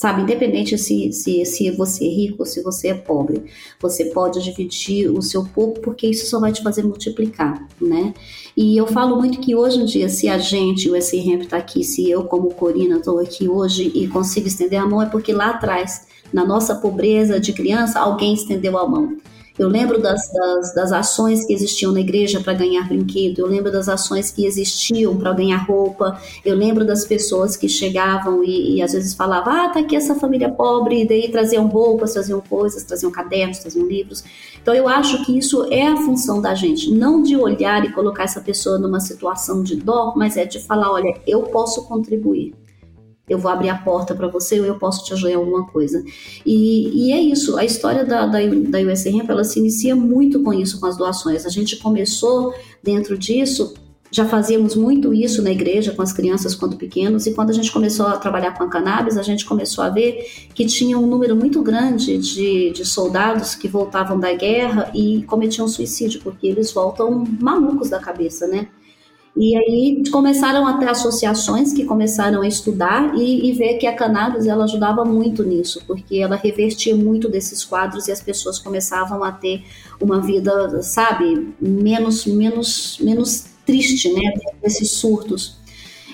[0.00, 3.44] Sabe, independente se, se, se você é rico ou se você é pobre,
[3.78, 8.14] você pode dividir o seu pouco porque isso só vai te fazer multiplicar, né?
[8.56, 11.84] E eu falo muito que hoje em dia, se a gente, o SRM está aqui,
[11.84, 15.50] se eu como Corina estou aqui hoje e consigo estender a mão, é porque lá
[15.50, 19.18] atrás, na nossa pobreza de criança, alguém estendeu a mão.
[19.60, 23.70] Eu lembro das, das, das ações que existiam na igreja para ganhar brinquedo, eu lembro
[23.70, 28.82] das ações que existiam para ganhar roupa, eu lembro das pessoas que chegavam e, e,
[28.82, 32.84] às vezes falavam: ah, tá aqui essa família pobre, e daí traziam roupas, traziam coisas,
[32.84, 34.24] traziam cadernos, traziam livros.
[34.62, 38.22] Então eu acho que isso é a função da gente, não de olhar e colocar
[38.22, 42.54] essa pessoa numa situação de dó, mas é de falar: olha, eu posso contribuir
[43.30, 46.04] eu vou abrir a porta para você ou eu posso te ajudar em alguma coisa.
[46.44, 50.80] E, e é isso, a história da, da, da ela se inicia muito com isso,
[50.80, 51.46] com as doações.
[51.46, 53.72] A gente começou dentro disso
[54.12, 57.70] já fazíamos muito isso na igreja com as crianças quando pequenos e quando a gente
[57.70, 61.36] começou a trabalhar com a cannabis, a gente começou a ver que tinha um número
[61.36, 67.24] muito grande de, de soldados que voltavam da guerra e cometiam suicídio, porque eles voltam
[67.40, 68.68] malucos da cabeça, né?
[69.36, 73.94] E aí começaram a ter associações que começaram a estudar e, e, ver que a
[73.94, 79.22] cannabis ela ajudava muito nisso, porque ela revertia muito desses quadros e as pessoas começavam
[79.22, 79.62] a ter
[80.00, 85.59] uma vida, sabe, menos menos menos triste, né, desses surtos.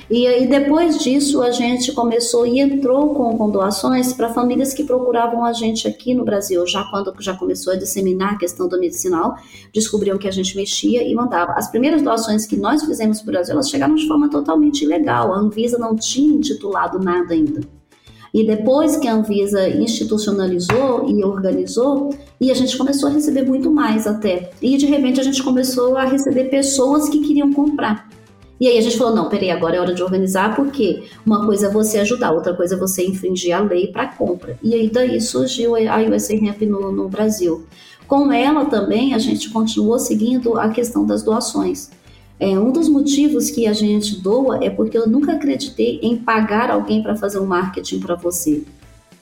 [0.09, 4.85] E aí, depois disso, a gente começou e entrou com, com doações para famílias que
[4.85, 6.65] procuravam a gente aqui no Brasil.
[6.65, 9.37] Já quando já começou a disseminar a questão do medicinal,
[9.75, 11.55] descobriam que a gente mexia e mandava.
[11.55, 15.35] As primeiras doações que nós fizemos para o Brasil, elas chegaram de forma totalmente ilegal.
[15.35, 17.63] A Anvisa não tinha intitulado nada ainda.
[18.33, 23.73] E depois que a Anvisa institucionalizou e organizou, e a gente começou a receber muito
[23.73, 24.51] mais até.
[24.63, 28.09] E de repente a gente começou a receber pessoas que queriam comprar.
[28.59, 31.67] E aí a gente falou, não, peraí, agora é hora de organizar, porque uma coisa
[31.67, 34.59] é você ajudar, outra coisa é você infringir a lei para compra.
[34.63, 37.67] E aí daí surgiu a USA Ramp no, no Brasil.
[38.07, 41.91] Com ela também a gente continuou seguindo a questão das doações.
[42.39, 46.71] É, um dos motivos que a gente doa é porque eu nunca acreditei em pagar
[46.71, 48.63] alguém para fazer um marketing para você.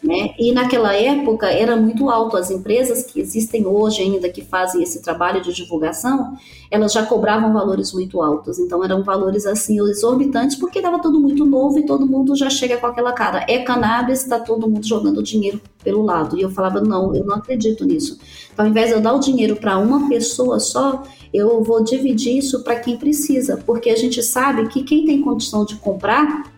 [0.05, 0.35] Né?
[0.39, 2.37] E naquela época era muito alto.
[2.37, 6.37] As empresas que existem hoje ainda que fazem esse trabalho de divulgação,
[6.71, 8.59] elas já cobravam valores muito altos.
[8.59, 12.77] Então eram valores assim exorbitantes porque estava tudo muito novo e todo mundo já chega
[12.77, 13.47] com aquela cara.
[13.49, 16.37] É cannabis, está todo mundo jogando dinheiro pelo lado.
[16.37, 18.19] E eu falava não, eu não acredito nisso.
[18.53, 22.37] Então, ao invés de eu dar o dinheiro para uma pessoa só, eu vou dividir
[22.37, 26.53] isso para quem precisa, porque a gente sabe que quem tem condição de comprar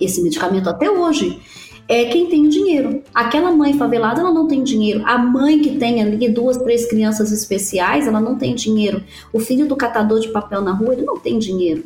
[0.00, 1.40] esse medicamento até hoje
[1.90, 3.02] é quem tem dinheiro.
[3.12, 5.02] Aquela mãe favelada, ela não tem dinheiro.
[5.04, 9.02] A mãe que tem ali duas, três crianças especiais, ela não tem dinheiro.
[9.32, 11.82] O filho do catador de papel na rua, ele não tem dinheiro.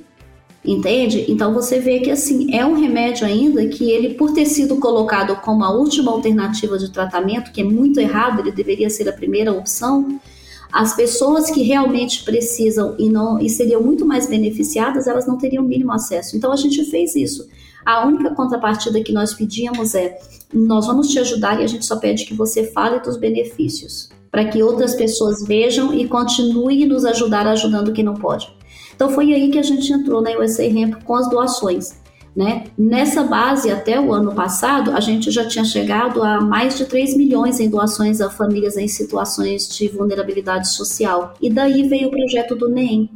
[0.63, 1.25] Entende?
[1.27, 5.37] Então você vê que assim é um remédio ainda que ele, por ter sido colocado
[5.37, 9.53] como a última alternativa de tratamento, que é muito errado, ele deveria ser a primeira
[9.53, 10.21] opção.
[10.71, 15.65] As pessoas que realmente precisam e não e seriam muito mais beneficiadas, elas não teriam
[15.65, 16.37] o mínimo acesso.
[16.37, 17.49] Então a gente fez isso.
[17.85, 20.19] A única contrapartida que nós pedíamos é:
[20.53, 24.45] nós vamos te ajudar e a gente só pede que você fale dos benefícios, para
[24.45, 28.49] que outras pessoas vejam e continue nos ajudar ajudando quem não pode.
[28.95, 32.03] Então foi aí que a gente entrou na USA Hemp com as doações.
[32.35, 32.65] Né?
[32.77, 37.17] Nessa base, até o ano passado, a gente já tinha chegado a mais de 3
[37.17, 41.35] milhões em doações a famílias em situações de vulnerabilidade social.
[41.41, 43.09] E daí veio o projeto do NEM.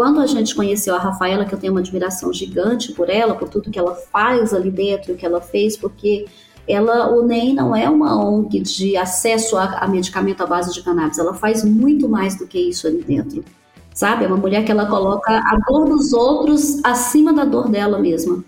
[0.00, 3.50] Quando a gente conheceu a Rafaela, que eu tenho uma admiração gigante por ela, por
[3.50, 6.24] tudo que ela faz ali dentro, o que ela fez, porque
[6.66, 10.82] ela, o NEM não é uma ONG de acesso a, a medicamento à base de
[10.82, 13.44] cannabis, ela faz muito mais do que isso ali dentro.
[13.92, 14.24] Sabe?
[14.24, 18.42] É uma mulher que ela coloca a dor dos outros acima da dor dela mesma.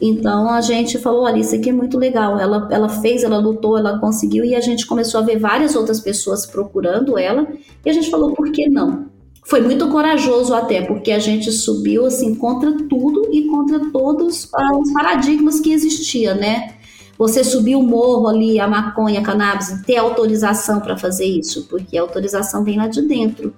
[0.00, 2.38] Então a gente falou, olha, isso aqui é muito legal.
[2.38, 5.98] Ela, ela fez, ela lutou, ela conseguiu, e a gente começou a ver várias outras
[5.98, 7.48] pessoas procurando ela,
[7.84, 9.10] e a gente falou, por que não?
[9.44, 14.48] Foi muito corajoso até, porque a gente subiu assim contra tudo e contra todos
[14.80, 16.74] os paradigmas que existia, né?
[17.18, 21.98] Você subir o morro ali, a maconha, a cannabis, ter autorização para fazer isso, porque
[21.98, 23.52] a autorização vem lá de dentro.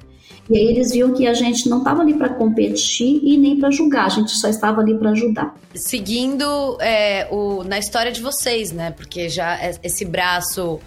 [0.51, 3.70] E aí eles viam que a gente não estava ali para competir e nem para
[3.70, 5.55] julgar, a gente só estava ali para ajudar.
[5.74, 8.91] Seguindo é, o, na história de vocês, né?
[8.91, 10.78] Porque já é, esse braço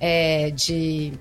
[0.00, 1.12] é, de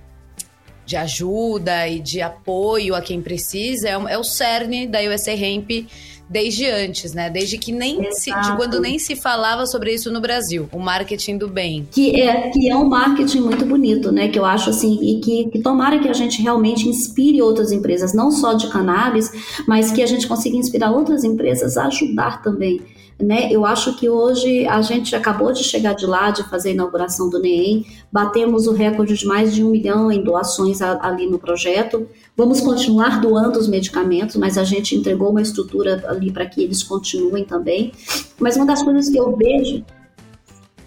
[0.91, 5.87] de ajuda e de apoio a quem precisa é, é o cerne da USA Hemp
[6.29, 7.29] desde antes, né?
[7.29, 11.37] Desde que nem se, de quando nem se falava sobre isso no Brasil, o marketing
[11.37, 11.87] do bem.
[11.91, 14.29] Que é, que é um marketing muito bonito, né?
[14.29, 18.13] Que eu acho assim, e que, que tomara que a gente realmente inspire outras empresas,
[18.13, 19.29] não só de cannabis,
[19.67, 22.81] mas que a gente consiga inspirar outras empresas a ajudar também
[23.21, 23.51] né?
[23.51, 27.29] Eu acho que hoje a gente acabou de chegar de lá, de fazer a inauguração
[27.29, 32.07] do NEEM, batemos o recorde de mais de um milhão em doações ali no projeto.
[32.35, 36.83] Vamos continuar doando os medicamentos, mas a gente entregou uma estrutura ali para que eles
[36.83, 37.91] continuem também.
[38.39, 39.83] Mas uma das coisas que eu vejo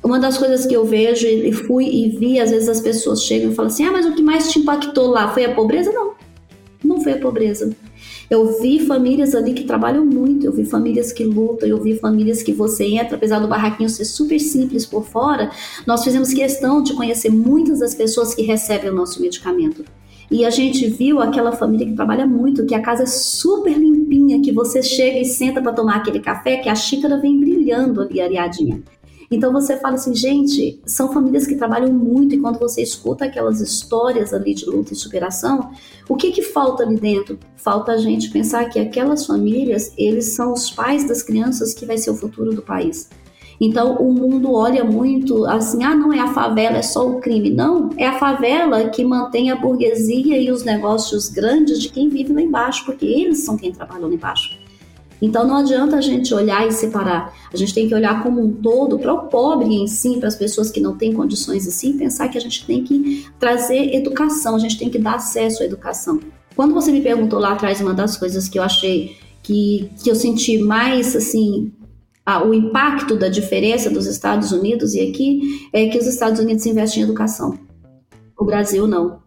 [0.04, 3.50] uma das coisas que eu vejo e fui e vi, às vezes as pessoas chegam
[3.50, 5.90] e falam assim: ah, mas o que mais te impactou lá foi a pobreza?
[5.90, 6.12] Não,
[6.84, 7.74] não foi a pobreza.
[8.34, 12.42] Eu vi famílias ali que trabalham muito, eu vi famílias que lutam, eu vi famílias
[12.42, 15.52] que você entra, apesar do barraquinho ser super simples por fora,
[15.86, 19.84] nós fizemos questão de conhecer muitas das pessoas que recebem o nosso medicamento.
[20.28, 24.42] E a gente viu aquela família que trabalha muito, que a casa é super limpinha,
[24.42, 28.20] que você chega e senta para tomar aquele café, que a xícara vem brilhando ali
[28.20, 28.82] areadinha.
[29.30, 33.60] Então você fala assim, gente, são famílias que trabalham muito e quando você escuta aquelas
[33.60, 35.70] histórias ali de luta e superação,
[36.08, 37.38] o que que falta ali dentro?
[37.56, 41.98] Falta a gente pensar que aquelas famílias, eles são os pais das crianças que vai
[41.98, 43.08] ser o futuro do país.
[43.60, 47.50] Então o mundo olha muito assim, ah, não é a favela, é só o crime.
[47.50, 52.32] Não, é a favela que mantém a burguesia e os negócios grandes de quem vive
[52.32, 54.63] lá embaixo, porque eles são quem trabalham lá embaixo.
[55.20, 57.32] Então não adianta a gente olhar e separar.
[57.52, 60.36] A gente tem que olhar como um todo para o pobre em si, para as
[60.36, 64.58] pessoas que não têm condições assim, pensar que a gente tem que trazer educação, a
[64.58, 66.20] gente tem que dar acesso à educação.
[66.54, 70.14] Quando você me perguntou lá atrás uma das coisas que eu achei que, que eu
[70.14, 71.72] senti mais assim
[72.26, 76.64] ah, o impacto da diferença dos Estados Unidos e aqui é que os Estados Unidos
[76.64, 77.58] investem em educação.
[78.38, 79.22] O Brasil não.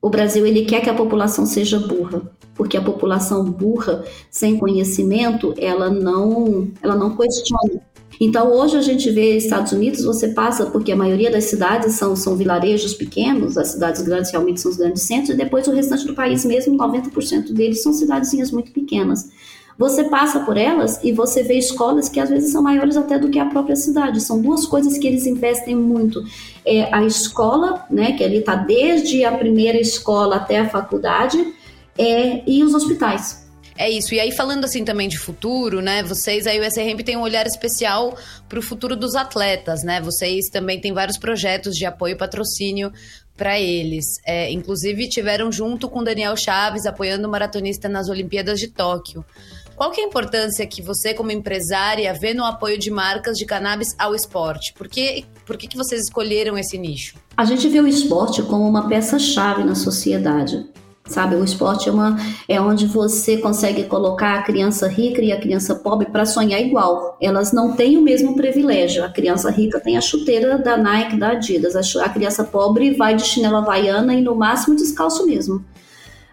[0.00, 5.54] O Brasil ele quer que a população seja burra porque a população burra, sem conhecimento,
[5.56, 7.80] ela não, ela não questiona.
[8.20, 12.16] Então, hoje a gente vê Estados Unidos, você passa, porque a maioria das cidades são,
[12.16, 16.04] são vilarejos pequenos, as cidades grandes realmente são os grandes centros, e depois o restante
[16.04, 19.30] do país mesmo, 90% deles são cidadezinhas muito pequenas.
[19.78, 23.30] Você passa por elas e você vê escolas que às vezes são maiores até do
[23.30, 24.20] que a própria cidade.
[24.20, 26.20] São duas coisas que eles investem muito.
[26.66, 31.54] É a escola, né, que ali está desde a primeira escola até a faculdade,
[31.96, 33.46] é, e os hospitais.
[33.76, 34.12] É isso.
[34.12, 36.02] E aí, falando assim também de futuro, né?
[36.02, 38.18] Vocês aí, o SRM tem um olhar especial
[38.48, 40.00] para o futuro dos atletas, né?
[40.00, 42.92] Vocês também têm vários projetos de apoio e patrocínio
[43.36, 44.04] para eles.
[44.26, 49.24] É, inclusive, tiveram junto com Daniel Chaves apoiando o maratonista nas Olimpíadas de Tóquio.
[49.78, 53.46] Qual que é a importância que você, como empresária, vê no apoio de marcas de
[53.46, 54.74] cannabis ao esporte?
[54.74, 57.14] Por que, por que, que vocês escolheram esse nicho?
[57.36, 60.66] A gente vê o esporte como uma peça-chave na sociedade
[61.06, 61.36] sabe?
[61.36, 65.74] O esporte é, uma, é onde você consegue colocar a criança rica e a criança
[65.74, 67.16] pobre para sonhar igual.
[67.18, 69.02] Elas não têm o mesmo privilégio.
[69.02, 71.74] A criança rica tem a chuteira da Nike, da Adidas.
[71.74, 75.64] A, a criança pobre vai de chinela havaiana e no máximo descalço mesmo.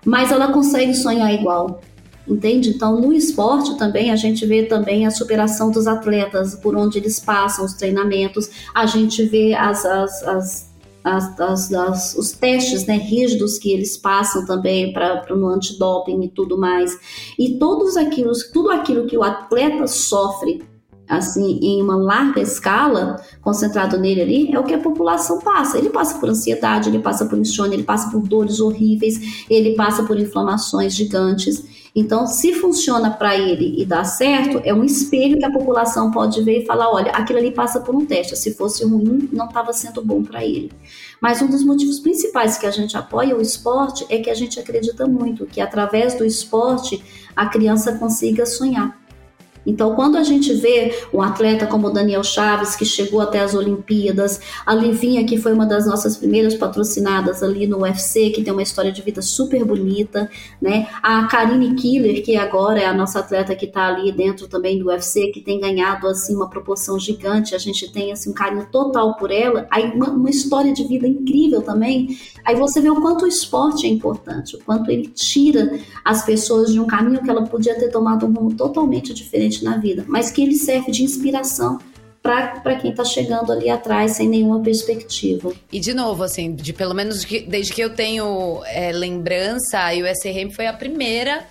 [0.04, 1.80] Mas ela consegue sonhar igual.
[2.28, 2.70] Entende?
[2.70, 7.20] Então, no esporte também a gente vê também a superação dos atletas, por onde eles
[7.20, 12.98] passam, os treinamentos, a gente vê as, as, as as, as, as, os testes né,
[12.98, 16.98] rígidos que eles passam também para no antidoping e tudo mais.
[17.38, 17.94] E todos
[18.52, 20.64] tudo aquilo que o atleta sofre
[21.08, 25.78] assim em uma larga escala, concentrado nele ali, é o que a população passa.
[25.78, 30.04] Ele passa por ansiedade, ele passa por insônia, ele passa por dores horríveis, ele passa
[30.04, 31.64] por inflamações gigantes.
[31.96, 36.44] Então, se funciona para ele e dá certo, é um espelho que a população pode
[36.44, 38.36] ver e falar: olha, aquilo ali passa por um teste.
[38.36, 40.74] Se fosse ruim, não estava sendo bom para ele.
[41.22, 44.60] Mas um dos motivos principais que a gente apoia o esporte é que a gente
[44.60, 47.02] acredita muito que através do esporte
[47.34, 49.05] a criança consiga sonhar.
[49.66, 53.54] Então, quando a gente vê um atleta como o Daniel Chaves, que chegou até as
[53.54, 58.54] Olimpíadas, a Livinha, que foi uma das nossas primeiras patrocinadas ali no UFC, que tem
[58.54, 60.30] uma história de vida super bonita,
[60.62, 60.88] né?
[61.02, 64.88] A Karine Killer, que agora é a nossa atleta que está ali dentro também do
[64.88, 69.16] UFC, que tem ganhado assim uma proporção gigante, a gente tem assim um carinho total
[69.16, 69.68] por ela.
[69.72, 72.18] Aí uma, uma história de vida incrível também.
[72.44, 76.72] Aí você vê o quanto o esporte é importante, o quanto ele tira as pessoas
[76.72, 80.32] de um caminho que ela podia ter tomado um rumo totalmente diferente na vida, mas
[80.32, 81.80] que ele serve de inspiração
[82.22, 85.54] para quem está chegando ali atrás sem nenhuma perspectiva.
[85.72, 89.92] E de novo, assim, de pelo menos de, desde que eu tenho é, lembrança, a
[89.92, 91.46] USRM foi a primeira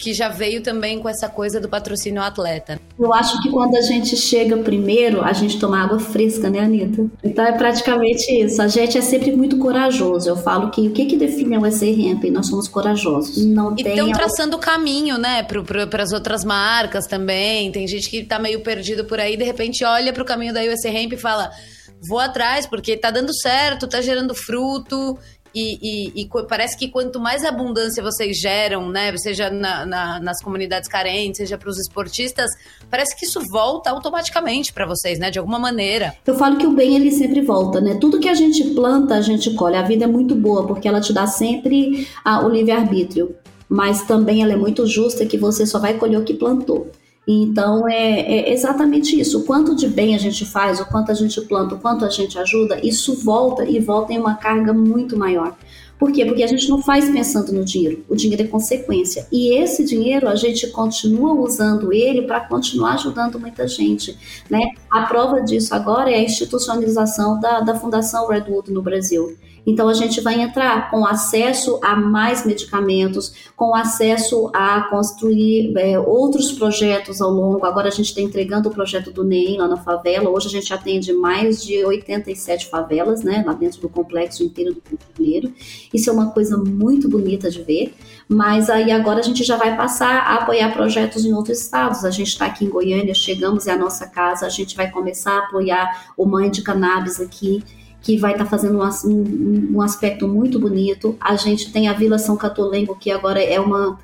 [0.00, 2.80] que já veio também com essa coisa do patrocínio atleta.
[2.98, 7.06] Eu acho que quando a gente chega primeiro, a gente toma água fresca, né, Anitta?
[7.22, 8.62] Então é praticamente isso.
[8.62, 10.26] A gente é sempre muito corajoso.
[10.26, 12.24] Eu falo que o que, que define o USC Ramp?
[12.24, 13.44] Nós somos corajosos.
[13.44, 17.70] Não e estão traçando o caminho, né, para as outras marcas também.
[17.70, 20.62] Tem gente que tá meio perdido por aí, de repente olha para o caminho da
[20.62, 21.50] USC Ramp e fala
[22.02, 25.18] vou atrás, porque tá dando certo, tá gerando fruto.
[25.54, 25.78] E,
[26.14, 30.88] e, e, parece que quanto mais abundância vocês geram, né, seja na, na, nas comunidades
[30.88, 32.50] carentes, seja para os esportistas,
[32.88, 36.14] parece que isso volta automaticamente para vocês, né, de alguma maneira.
[36.26, 37.96] Eu falo que o bem ele sempre volta, né?
[38.00, 39.76] Tudo que a gente planta, a gente colhe.
[39.76, 43.34] A vida é muito boa porque ela te dá sempre a, o livre arbítrio,
[43.68, 46.90] mas também ela é muito justa que você só vai colher o que plantou.
[47.32, 49.38] Então é, é, exatamente isso.
[49.38, 52.10] O quanto de bem a gente faz, o quanto a gente planta, o quanto a
[52.10, 55.56] gente ajuda, isso volta e volta em uma carga muito maior.
[55.96, 56.24] Por quê?
[56.24, 58.04] Porque a gente não faz pensando no dinheiro.
[58.08, 59.28] O dinheiro é consequência.
[59.30, 64.18] E esse dinheiro a gente continua usando ele para continuar ajudando muita gente.
[64.48, 64.60] Né?
[64.90, 69.36] A prova disso agora é a institucionalização da, da Fundação Redwood no Brasil.
[69.66, 75.98] Então a gente vai entrar com acesso a mais medicamentos, com acesso a construir é,
[75.98, 77.64] outros projetos ao longo.
[77.64, 80.30] Agora a gente está entregando o projeto do NEM lá na favela.
[80.30, 84.82] Hoje a gente atende mais de 87 favelas, né, lá dentro do complexo inteiro do
[84.88, 85.54] Rio de Janeiro.
[85.92, 87.94] Isso é uma coisa muito bonita de ver.
[88.28, 92.04] Mas aí agora a gente já vai passar a apoiar projetos em outros estados.
[92.04, 95.32] A gente está aqui em Goiânia, chegamos é a nossa casa, a gente vai começar
[95.32, 97.62] a apoiar o Mãe de Cannabis aqui
[98.02, 101.16] que vai estar tá fazendo um, um, aspecto muito bonito.
[101.20, 103.98] A gente tem a Vila São Catolengo, que agora é uma.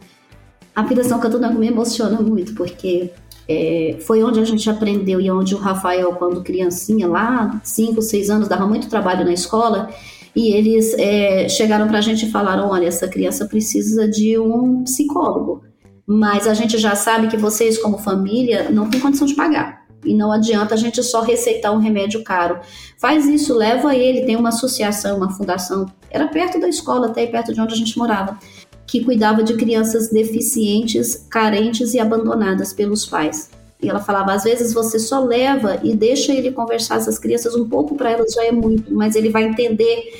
[0.74, 3.10] A Vila São Catolengo me emociona muito, porque
[3.48, 8.30] é, foi onde a gente aprendeu e onde o Rafael, quando criancinha, lá, 5, 6
[8.30, 9.88] anos, dava muito trabalho na escola.
[10.34, 14.84] E eles é, chegaram para a gente e falaram: olha, essa criança precisa de um
[14.84, 15.64] psicólogo.
[16.06, 19.85] Mas a gente já sabe que vocês, como família, não têm condição de pagar.
[20.06, 22.60] E não adianta a gente só receitar um remédio caro.
[22.98, 24.24] Faz isso, leva ele.
[24.24, 27.98] Tem uma associação, uma fundação, era perto da escola, até perto de onde a gente
[27.98, 28.38] morava,
[28.86, 33.50] que cuidava de crianças deficientes, carentes e abandonadas pelos pais.
[33.82, 37.68] E ela falava: às vezes você só leva e deixa ele conversar essas crianças um
[37.68, 40.14] pouco para elas já é muito, mas ele vai entender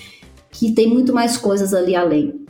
[0.50, 2.46] que tem muito mais coisas ali além.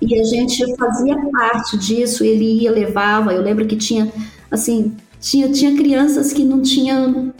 [0.00, 3.32] E a gente fazia parte disso, ele ia, levava.
[3.32, 4.12] Eu lembro que tinha,
[4.50, 7.32] assim, tinha, tinha crianças que não tinham.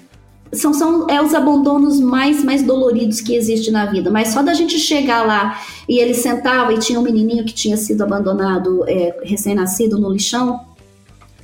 [0.52, 4.10] São, são é os abandonos mais, mais doloridos que existe na vida.
[4.10, 7.76] Mas só da gente chegar lá e ele sentava e tinha um menininho que tinha
[7.76, 10.60] sido abandonado, é, recém-nascido, no lixão.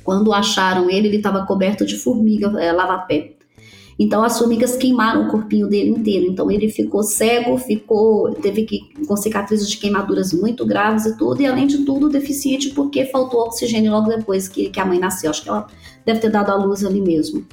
[0.03, 3.33] Quando acharam ele, ele estava coberto de formiga, é, lava-pé.
[3.99, 6.25] Então as formigas queimaram o corpinho dele inteiro.
[6.25, 11.41] Então ele ficou cego, ficou teve que com cicatrizes de queimaduras muito graves e tudo,
[11.41, 15.29] e além de tudo deficiente porque faltou oxigênio logo depois que, que a mãe nasceu.
[15.29, 15.67] Acho que ela
[16.05, 17.45] deve ter dado à luz ali mesmo.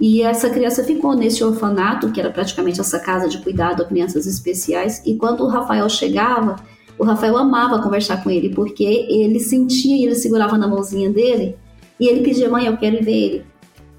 [0.00, 4.26] E essa criança ficou nesse orfanato, que era praticamente essa casa de cuidado a crianças
[4.26, 5.00] especiais.
[5.06, 6.56] E quando o Rafael chegava,
[6.98, 11.56] o Rafael amava conversar com ele, porque ele sentia e ele segurava na mãozinha dele.
[11.98, 13.44] E ele pedia, mãe, eu quero ver ele.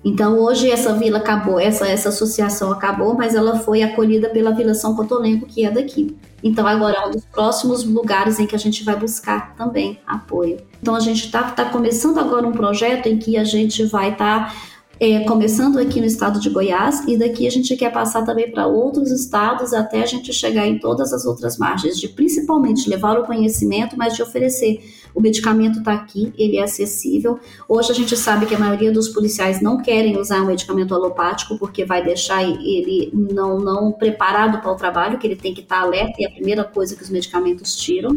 [0.03, 4.73] Então hoje essa vila acabou, essa, essa associação acabou, mas ela foi acolhida pela Vila
[4.73, 6.15] São Cotolengo, que é daqui.
[6.43, 10.57] Então agora é um dos próximos lugares em que a gente vai buscar também apoio.
[10.81, 14.47] Então a gente está tá começando agora um projeto em que a gente vai estar
[14.47, 14.55] tá,
[14.99, 18.65] é, começando aqui no estado de Goiás e daqui a gente quer passar também para
[18.65, 23.25] outros estados até a gente chegar em todas as outras margens, de principalmente levar o
[23.25, 24.79] conhecimento, mas de oferecer
[25.17, 27.39] o medicamento está aqui, ele é acessível.
[27.67, 31.57] Hoje a gente sabe que a maioria dos policiais não querem usar um medicamento alopático
[31.57, 35.77] porque vai deixar ele não, não preparado para o trabalho, que ele tem que estar
[35.77, 38.11] tá alerta e é a primeira coisa que os medicamentos tiram,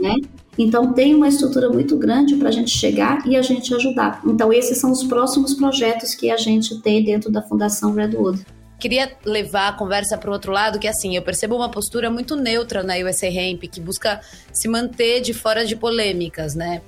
[0.00, 0.16] né?
[0.58, 4.20] Então tem uma estrutura muito grande para a gente chegar e a gente ajudar.
[4.26, 8.44] Então esses são os próximos projetos que a gente tem dentro da Fundação Redwood.
[8.78, 12.36] Queria levar a conversa para o outro lado, que assim, eu percebo uma postura muito
[12.36, 14.20] neutra na USA Hemp, que busca
[14.52, 16.82] se manter de fora de polêmicas, né?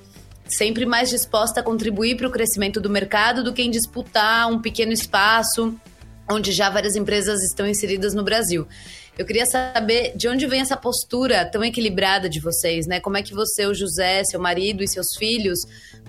[0.47, 4.61] Sempre mais disposta a contribuir para o crescimento do mercado do que em disputar um
[4.61, 5.75] pequeno espaço
[6.29, 8.67] onde já várias empresas estão inseridas no Brasil.
[9.17, 13.01] Eu queria saber de onde vem essa postura tão equilibrada de vocês, né?
[13.01, 15.59] Como é que você, o José, seu marido e seus filhos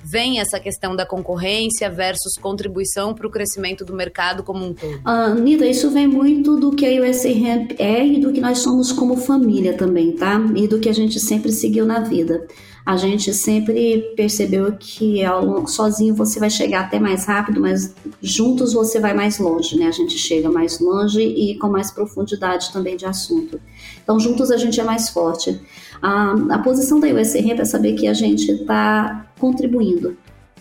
[0.04, 5.00] veem essa questão da concorrência versus contribuição para o crescimento do mercado como um todo?
[5.06, 8.58] Uh, Nida, isso vem muito do que a USA Ramp é e do que nós
[8.58, 10.40] somos como família também, tá?
[10.54, 12.46] E do que a gente sempre seguiu na vida
[12.84, 15.20] a gente sempre percebeu que
[15.66, 19.86] sozinho você vai chegar até mais rápido, mas juntos você vai mais longe, né?
[19.86, 23.60] A gente chega mais longe e com mais profundidade também de assunto.
[24.02, 25.60] Então, juntos a gente é mais forte.
[26.02, 30.16] A, a posição da USR é saber que a gente está contribuindo.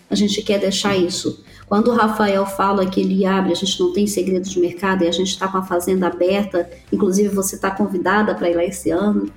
[0.08, 1.44] A gente quer deixar isso.
[1.68, 5.08] Quando o Rafael fala que ele abre, a gente não tem segredo de mercado e
[5.08, 8.90] a gente está com a fazenda aberta, inclusive você está convidada para ir lá esse
[8.90, 9.30] ano,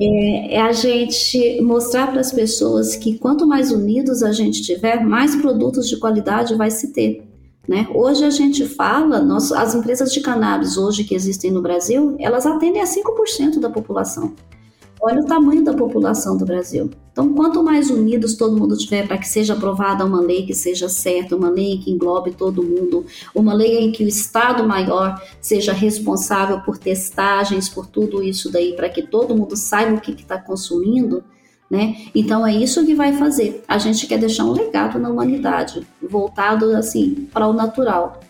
[0.00, 5.04] é, é a gente mostrar para as pessoas que quanto mais unidos a gente tiver,
[5.04, 7.24] mais produtos de qualidade vai se ter.
[7.66, 7.88] Né?
[7.92, 12.46] Hoje a gente fala, nós, as empresas de cannabis hoje que existem no Brasil, elas
[12.46, 14.34] atendem a 5% da população.
[15.06, 16.90] Olha o tamanho da população do Brasil.
[17.12, 20.88] Então, quanto mais unidos todo mundo tiver para que seja aprovada uma lei que seja
[20.88, 25.74] certa, uma lei que englobe todo mundo, uma lei em que o Estado maior seja
[25.74, 30.38] responsável por testagens, por tudo isso daí, para que todo mundo saiba o que está
[30.38, 31.22] consumindo,
[31.70, 31.96] né?
[32.14, 33.62] Então é isso que vai fazer.
[33.68, 38.20] A gente quer deixar um legado na humanidade, voltado assim para o natural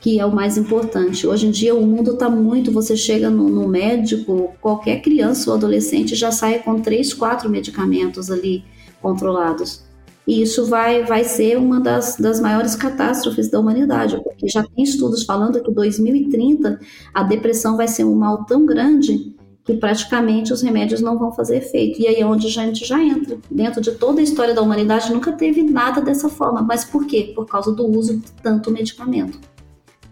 [0.00, 1.26] que é o mais importante.
[1.26, 5.56] Hoje em dia o mundo está muito, você chega no, no, médico, qualquer criança ou
[5.56, 8.64] adolescente já sai com três, quatro medicamentos ali
[9.02, 9.84] controlados.
[10.26, 14.84] E isso vai, vai ser uma das, das maiores catástrofes da humanidade, porque já tem
[14.84, 16.80] estudos falando que 2030
[17.12, 19.34] a depressão vai ser um mal tão grande
[19.64, 22.00] que praticamente os remédios não vão fazer efeito.
[22.00, 23.38] E aí é onde a gente já entra.
[23.50, 26.62] Dentro de toda a história da humanidade nunca teve nada dessa forma.
[26.62, 27.32] Mas por quê?
[27.34, 29.38] Por causa do uso de tanto medicamento.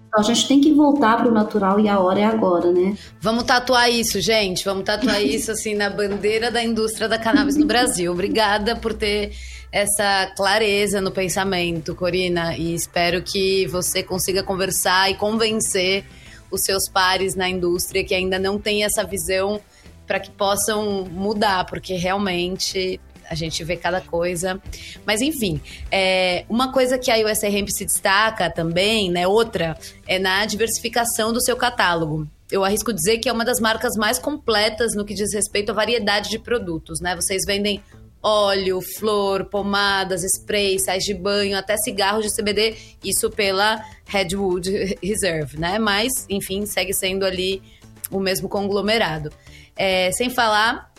[0.09, 2.97] Então a gente tem que voltar para o natural e a hora é agora, né?
[3.21, 4.65] Vamos tatuar isso, gente.
[4.65, 8.11] Vamos tatuar isso assim na bandeira da indústria da cannabis no Brasil.
[8.11, 9.33] Obrigada por ter
[9.71, 16.05] essa clareza no pensamento, Corina, e espero que você consiga conversar e convencer
[16.51, 19.61] os seus pares na indústria que ainda não têm essa visão
[20.07, 22.99] para que possam mudar, porque realmente
[23.29, 24.61] a gente vê cada coisa.
[25.07, 25.61] Mas enfim,
[25.91, 29.26] é, uma coisa que a USA Hemp se destaca também, né?
[29.26, 32.26] Outra, é na diversificação do seu catálogo.
[32.51, 35.74] Eu arrisco dizer que é uma das marcas mais completas no que diz respeito à
[35.74, 37.14] variedade de produtos, né?
[37.14, 37.83] Vocês vendem
[38.22, 45.59] óleo, flor, pomadas, sprays, sais de banho, até cigarros de CBD, isso pela Redwood Reserve,
[45.59, 45.79] né?
[45.79, 47.62] Mas, enfim, segue sendo ali
[48.11, 49.31] o mesmo conglomerado.
[49.76, 50.93] É, sem falar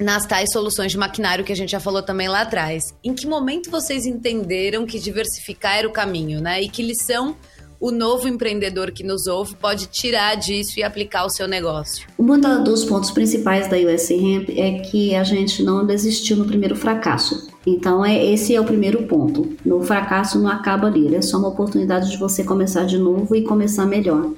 [0.00, 2.94] nas tais soluções de maquinário que a gente já falou também lá atrás.
[3.04, 6.60] Em que momento vocês entenderam que diversificar era o caminho, né?
[6.62, 7.36] E que lição
[7.78, 12.06] o novo empreendedor que nos ouve pode tirar disso e aplicar o seu negócio?
[12.18, 16.76] Um dos pontos principais da US Hemp é que a gente não desistiu no primeiro
[16.76, 17.48] fracasso.
[17.66, 19.56] Então, é, esse é o primeiro ponto.
[19.64, 23.42] No fracasso não acaba ali, é só uma oportunidade de você começar de novo e
[23.42, 24.30] começar melhor.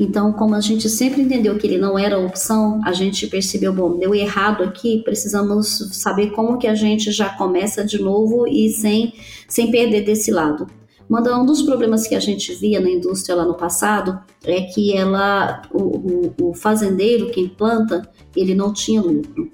[0.00, 3.98] Então, como a gente sempre entendeu que ele não era opção, a gente percebeu, bom,
[3.98, 9.12] deu errado aqui, precisamos saber como que a gente já começa de novo e sem,
[9.46, 10.66] sem perder desse lado.
[11.10, 15.60] Um dos problemas que a gente via na indústria lá no passado é que ela,
[15.70, 19.50] o, o, o fazendeiro, quem planta, ele não tinha lucro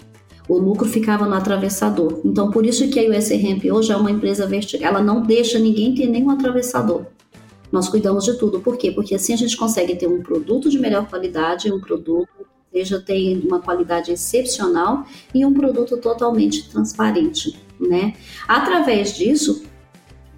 [0.49, 2.21] o lucro ficava no atravessador.
[2.25, 3.31] Então, por isso que a US
[3.73, 7.07] hoje é uma empresa vertical, ela não deixa ninguém ter nenhum atravessador.
[7.71, 8.61] Nós cuidamos de tudo.
[8.61, 8.91] Por quê?
[8.93, 12.29] Porque assim a gente consegue ter um produto de melhor qualidade, um produto
[12.73, 15.05] que seja tem uma qualidade excepcional
[15.35, 18.15] e um produto totalmente transparente, né?
[18.47, 19.65] Através disso,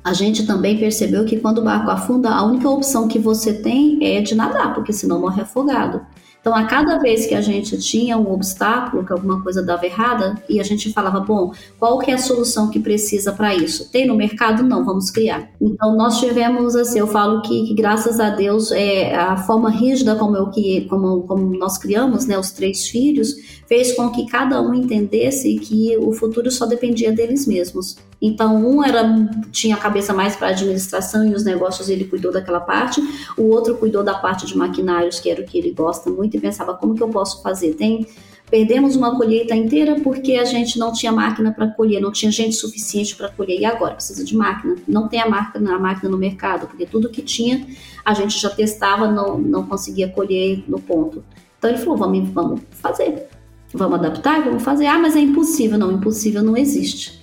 [0.03, 3.99] a gente também percebeu que quando o barco afunda, a única opção que você tem
[4.03, 6.01] é de nadar, porque senão morre afogado.
[6.41, 10.41] Então, a cada vez que a gente tinha um obstáculo, que alguma coisa dava errada,
[10.49, 13.91] e a gente falava, bom, qual que é a solução que precisa para isso?
[13.91, 14.63] Tem no mercado?
[14.63, 15.51] Não, vamos criar.
[15.61, 20.15] Então, nós tivemos, assim, eu falo que, que graças a Deus, é, a forma rígida
[20.15, 23.35] como, eu, que, como, como nós criamos, né, os três filhos,
[23.67, 27.97] fez com que cada um entendesse que o futuro só dependia deles mesmos.
[28.21, 29.05] Então, um era
[29.53, 33.01] tinha a cabeça mais para administração e os negócios ele cuidou daquela parte,
[33.37, 36.41] o outro cuidou da parte de maquinários, que era o que ele gosta muito, e
[36.41, 37.75] pensava como que eu posso fazer.
[37.75, 38.07] Tem
[38.51, 42.55] perdemos uma colheita inteira porque a gente não tinha máquina para colher, não tinha gente
[42.55, 43.61] suficiente para colher.
[43.61, 44.77] E agora precisa de máquina.
[44.87, 47.67] Não tem a máquina, a máquina no mercado, porque tudo que tinha
[48.05, 51.23] a gente já testava, não, não conseguia colher no ponto.
[51.59, 53.29] Então ele falou: vamos, vamos fazer,
[53.75, 54.87] vamos adaptar, vamos fazer.
[54.87, 55.79] Ah, mas é impossível.
[55.79, 57.18] Não, impossível não existe.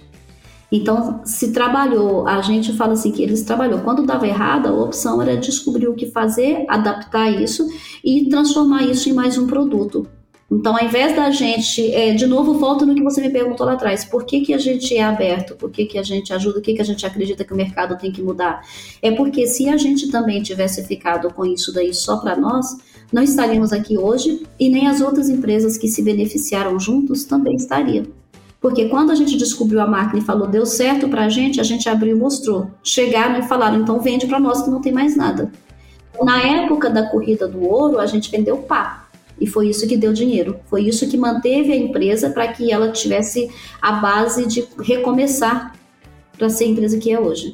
[0.76, 3.80] Então, se trabalhou, a gente fala assim que eles trabalhou.
[3.80, 7.66] Quando dava errado, a opção era descobrir o que fazer, adaptar isso
[8.04, 10.06] e transformar isso em mais um produto.
[10.52, 13.74] Então, ao invés da gente, é, de novo, volta no que você me perguntou lá
[13.74, 16.62] atrás, por que, que a gente é aberto, por que, que a gente ajuda, o
[16.62, 18.62] que, que a gente acredita que o mercado tem que mudar?
[19.02, 22.66] É porque se a gente também tivesse ficado com isso daí só para nós,
[23.12, 28.06] não estaríamos aqui hoje e nem as outras empresas que se beneficiaram juntos também estariam.
[28.66, 31.64] Porque quando a gente descobriu a máquina e falou deu certo para a gente, a
[31.64, 32.72] gente abriu e mostrou.
[32.84, 35.52] Chegaram e falaram, então vende para nós que não tem mais nada.
[36.20, 39.08] Na época da corrida do ouro, a gente vendeu pá.
[39.40, 40.60] E foi isso que deu dinheiro.
[40.66, 45.76] Foi isso que manteve a empresa para que ela tivesse a base de recomeçar.
[46.36, 47.54] para ser a empresa que é hoje.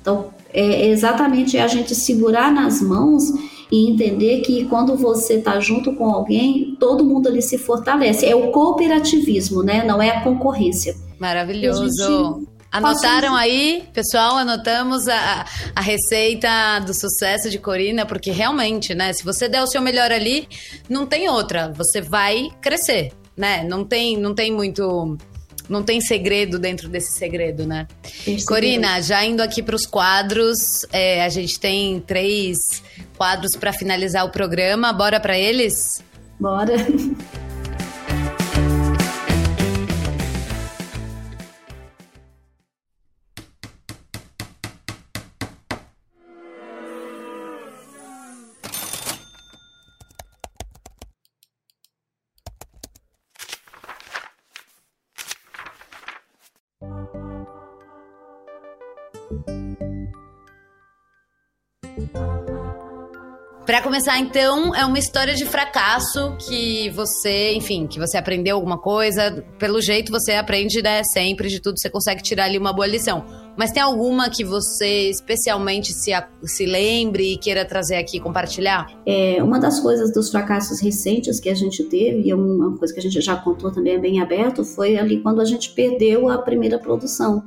[0.00, 3.32] Então, é exatamente a gente segurar nas mãos
[3.70, 8.26] e entender que quando você está junto com alguém, todo mundo ali se fortalece.
[8.26, 9.84] É o cooperativismo, né?
[9.84, 10.96] Não é a concorrência.
[11.18, 12.46] Maravilhoso.
[12.72, 14.36] Anotaram aí, pessoal?
[14.36, 15.44] Anotamos a,
[15.74, 19.12] a receita do sucesso de Corina, porque realmente, né?
[19.12, 20.48] Se você der o seu melhor ali,
[20.88, 21.72] não tem outra.
[21.76, 23.64] Você vai crescer, né?
[23.64, 25.18] Não tem, não tem muito
[25.70, 27.86] não tem segredo dentro desse segredo, né?
[28.46, 32.82] Corina, já indo aqui para os quadros, é, a gente tem três
[33.16, 34.92] quadros para finalizar o programa.
[34.92, 36.02] Bora para eles?
[36.38, 36.74] Bora.
[63.90, 69.44] começar, então, é uma história de fracasso que você, enfim, que você aprendeu alguma coisa.
[69.58, 73.24] Pelo jeito, você aprende, né, sempre de tudo, você consegue tirar ali uma boa lição.
[73.58, 76.12] Mas tem alguma que você especialmente se,
[76.44, 78.86] se lembre e queira trazer aqui compartilhar?
[79.04, 82.94] É, uma das coisas dos fracassos recentes que a gente teve, e é uma coisa
[82.94, 86.28] que a gente já contou também é bem aberto, foi ali quando a gente perdeu
[86.28, 87.42] a primeira produção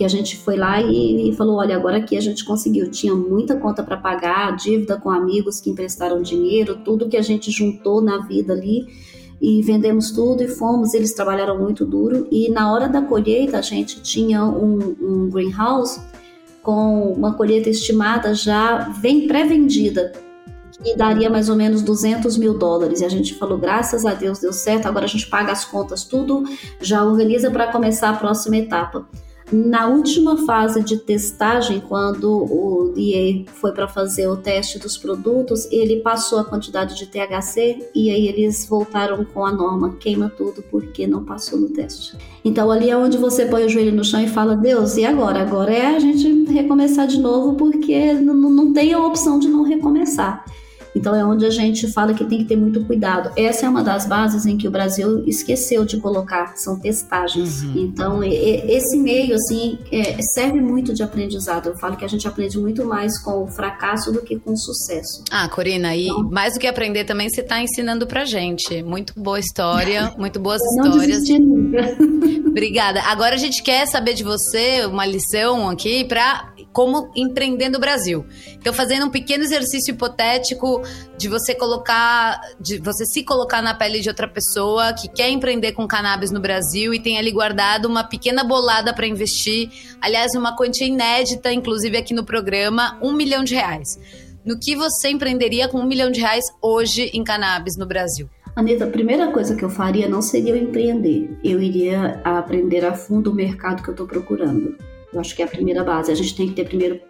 [0.00, 3.14] que a gente foi lá e, e falou, olha, agora aqui a gente conseguiu, tinha
[3.14, 8.00] muita conta para pagar, dívida com amigos que emprestaram dinheiro, tudo que a gente juntou
[8.00, 8.86] na vida ali
[9.42, 10.94] e vendemos tudo e fomos.
[10.94, 16.00] Eles trabalharam muito duro e na hora da colheita a gente tinha um, um greenhouse
[16.62, 20.12] com uma colheita estimada já vem pré-vendida
[20.82, 23.02] e daria mais ou menos 200 mil dólares.
[23.02, 26.04] E a gente falou, graças a Deus deu certo, agora a gente paga as contas
[26.04, 26.42] tudo,
[26.80, 29.06] já organiza para começar a próxima etapa.
[29.52, 35.70] Na última fase de testagem, quando o DA foi para fazer o teste dos produtos,
[35.72, 40.62] ele passou a quantidade de THC e aí eles voltaram com a norma queima tudo
[40.70, 42.16] porque não passou no teste.
[42.44, 45.40] Então ali é onde você põe o joelho no chão e fala: Deus, e agora?
[45.40, 49.64] Agora é a gente recomeçar de novo porque não, não tem a opção de não
[49.64, 50.44] recomeçar.
[51.00, 53.32] Então é onde a gente fala que tem que ter muito cuidado.
[53.34, 57.62] Essa é uma das bases em que o Brasil esqueceu de colocar, são testagens.
[57.62, 57.72] Uhum.
[57.76, 61.70] Então esse meio assim é, serve muito de aprendizado.
[61.70, 64.56] Eu falo que a gente aprende muito mais com o fracasso do que com o
[64.58, 65.24] sucesso.
[65.30, 68.82] Ah, Corina, e então, mais do que aprender também você está ensinando pra gente.
[68.82, 71.26] Muito boa história, muito boas não histórias.
[71.30, 71.96] Nunca.
[72.46, 73.00] Obrigada.
[73.02, 78.24] Agora a gente quer saber de você uma lição aqui para como empreender no Brasil.
[78.54, 80.82] Então, fazendo um pequeno exercício hipotético
[81.16, 85.72] de você colocar, de você se colocar na pele de outra pessoa que quer empreender
[85.72, 89.70] com cannabis no Brasil e tem ali guardado uma pequena bolada para investir.
[90.00, 93.98] Aliás, uma quantia inédita, inclusive aqui no programa, um milhão de reais.
[94.44, 98.28] No que você empreenderia com um milhão de reais hoje em cannabis no Brasil?
[98.56, 101.38] Anitta, a primeira coisa que eu faria não seria eu empreender.
[101.44, 104.76] Eu iria aprender a fundo o mercado que eu estou procurando.
[105.12, 106.10] Eu acho que é a primeira base.
[106.10, 107.00] A gente tem que ter primeiro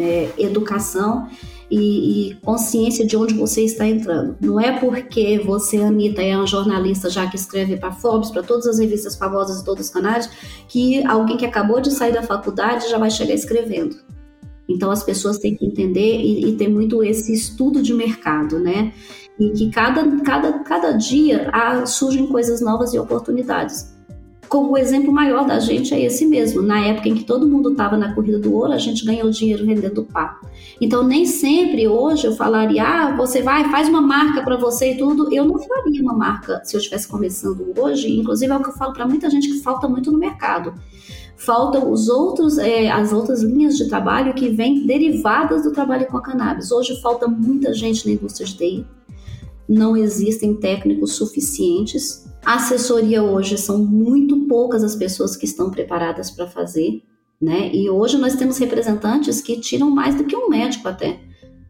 [0.00, 1.28] é, educação
[1.70, 4.36] e, e, consciência de onde você está entrando.
[4.40, 8.66] Não é porque você, Anitta, é uma jornalista já que escreve para Forbes, para todas
[8.66, 10.28] as revistas famosas de todos os canais,
[10.68, 13.96] que alguém que acabou de sair da faculdade já vai chegar escrevendo.
[14.68, 18.92] Então as pessoas têm que entender e, e ter muito esse estudo de mercado, né?
[19.38, 23.99] E que cada, cada, cada dia há, surgem coisas novas e oportunidades
[24.50, 26.60] como o exemplo maior da gente é esse mesmo.
[26.60, 29.64] Na época em que todo mundo estava na corrida do ouro, a gente ganhou dinheiro
[29.64, 30.40] vendendo pá.
[30.80, 34.98] Então, nem sempre hoje eu falaria, ah, você vai, faz uma marca para você e
[34.98, 35.32] tudo.
[35.32, 38.10] Eu não faria uma marca se eu estivesse começando hoje.
[38.18, 40.74] Inclusive, é o que eu falo para muita gente que falta muito no mercado.
[41.36, 46.16] Faltam os outros, é, as outras linhas de trabalho que vêm derivadas do trabalho com
[46.16, 46.72] a cannabis.
[46.72, 48.86] Hoje falta muita gente na indústria de TI.
[49.68, 56.30] Não existem técnicos suficientes a assessoria hoje são muito poucas as pessoas que estão preparadas
[56.30, 57.02] para fazer,
[57.40, 57.70] né?
[57.72, 61.20] E hoje nós temos representantes que tiram mais do que um médico até.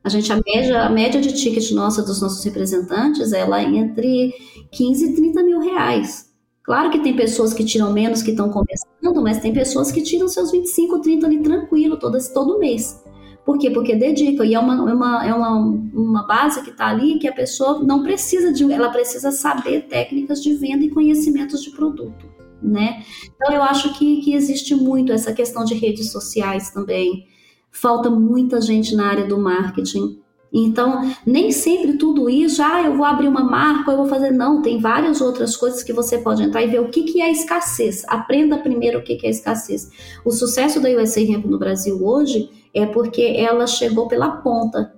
[0.02, 4.32] A gente, a média, a média de ticket nossa dos nossos representantes, ela é entre
[4.72, 6.30] 15 e 30 mil reais.
[6.62, 10.28] Claro que tem pessoas que tiram menos, que estão começando, mas tem pessoas que tiram
[10.28, 13.02] seus 25, 30 ali tranquilo, todo, todo mês.
[13.51, 13.68] Por quê?
[13.68, 15.57] Porque dedica, e é uma, é uma, é uma,
[15.92, 20.40] uma base que está ali que a pessoa não precisa de, ela precisa saber técnicas
[20.40, 22.26] de venda e conhecimentos de produto,
[22.62, 23.03] né?
[23.34, 27.26] Então eu acho que, que existe muito essa questão de redes sociais também.
[27.72, 30.20] Falta muita gente na área do marketing
[30.53, 34.30] Então, nem sempre tudo isso, ah, eu vou abrir uma marca, eu vou fazer.
[34.30, 37.32] Não, tem várias outras coisas que você pode entrar e ver o que, que é
[37.32, 38.05] escassez.
[38.07, 39.90] Aprenda primeiro o que, que é escassez.
[40.24, 44.94] O sucesso da USA Hemp no Brasil hoje é porque ela chegou pela ponta.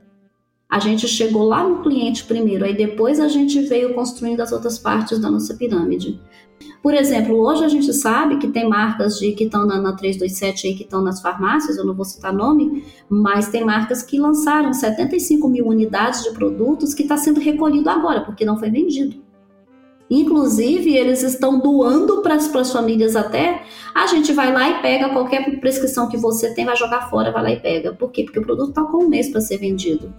[0.69, 4.79] A gente chegou lá no cliente primeiro, aí depois a gente veio construindo as outras
[4.79, 6.19] partes da nossa pirâmide.
[6.83, 10.67] Por exemplo, hoje a gente sabe que tem marcas de que estão na, na 327
[10.67, 14.73] aí, que estão nas farmácias, eu não vou citar nome, mas tem marcas que lançaram
[14.73, 19.22] 75 mil unidades de produtos que está sendo recolhido agora, porque não foi vendido.
[20.15, 23.63] Inclusive, eles estão doando para as famílias até.
[23.95, 27.43] A gente vai lá e pega qualquer prescrição que você tem, vai jogar fora, vai
[27.43, 27.95] lá e pega.
[27.95, 28.25] Por quê?
[28.25, 30.13] Porque o produto está com um mês para ser vendido.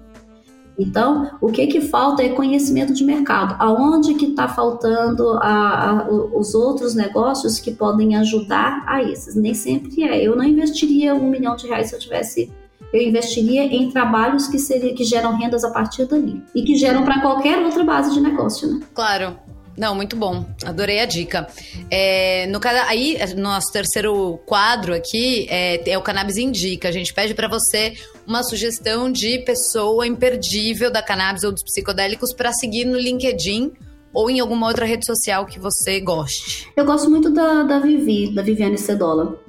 [0.79, 3.55] Então, o que que falta é conhecimento de mercado.
[3.59, 9.35] Aonde que está faltando a, a, os outros negócios que podem ajudar a esses?
[9.35, 10.23] Nem sempre é.
[10.23, 12.51] Eu não investiria um milhão de reais se eu tivesse
[12.93, 17.03] eu investiria em trabalhos que, seria, que geram rendas a partir dali e que geram
[17.03, 18.81] para qualquer outra base de negócio, né?
[18.93, 19.35] Claro.
[19.75, 20.45] Não, muito bom.
[20.63, 21.47] Adorei a dica.
[21.89, 26.89] É, no aí, nosso terceiro quadro aqui é, é o Cannabis Indica.
[26.89, 27.93] A gente pede para você
[28.27, 33.71] uma sugestão de pessoa imperdível da cannabis ou dos psicodélicos para seguir no LinkedIn
[34.13, 36.69] ou em alguma outra rede social que você goste.
[36.77, 39.39] Eu gosto muito da, da Vivi, da Viviane Cedola.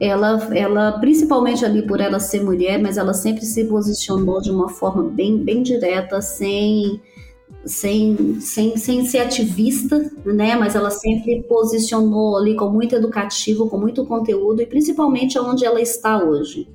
[0.00, 4.68] Ela, ela, principalmente ali por ela ser mulher, mas ela sempre se posicionou de uma
[4.68, 7.00] forma bem, bem direta, sem
[7.66, 10.54] sem, sem, sem ser ativista, né?
[10.56, 15.80] Mas ela sempre posicionou ali com muito educativo, com muito conteúdo e principalmente onde ela
[15.80, 16.68] está hoje.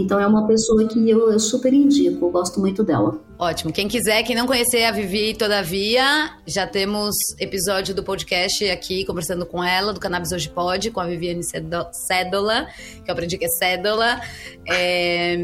[0.00, 3.20] Então é uma pessoa que eu, eu, super indico, eu gosto muito dela.
[3.36, 3.72] Ótimo.
[3.72, 9.44] Quem quiser, quem não conhecer a Vivi, todavia, já temos episódio do podcast aqui conversando
[9.44, 11.42] com ela, do Cannabis Hoje Pode, com a Viviane
[11.92, 12.68] Cédola,
[13.04, 14.20] que eu aprendi que é Cédola.
[14.68, 15.36] É,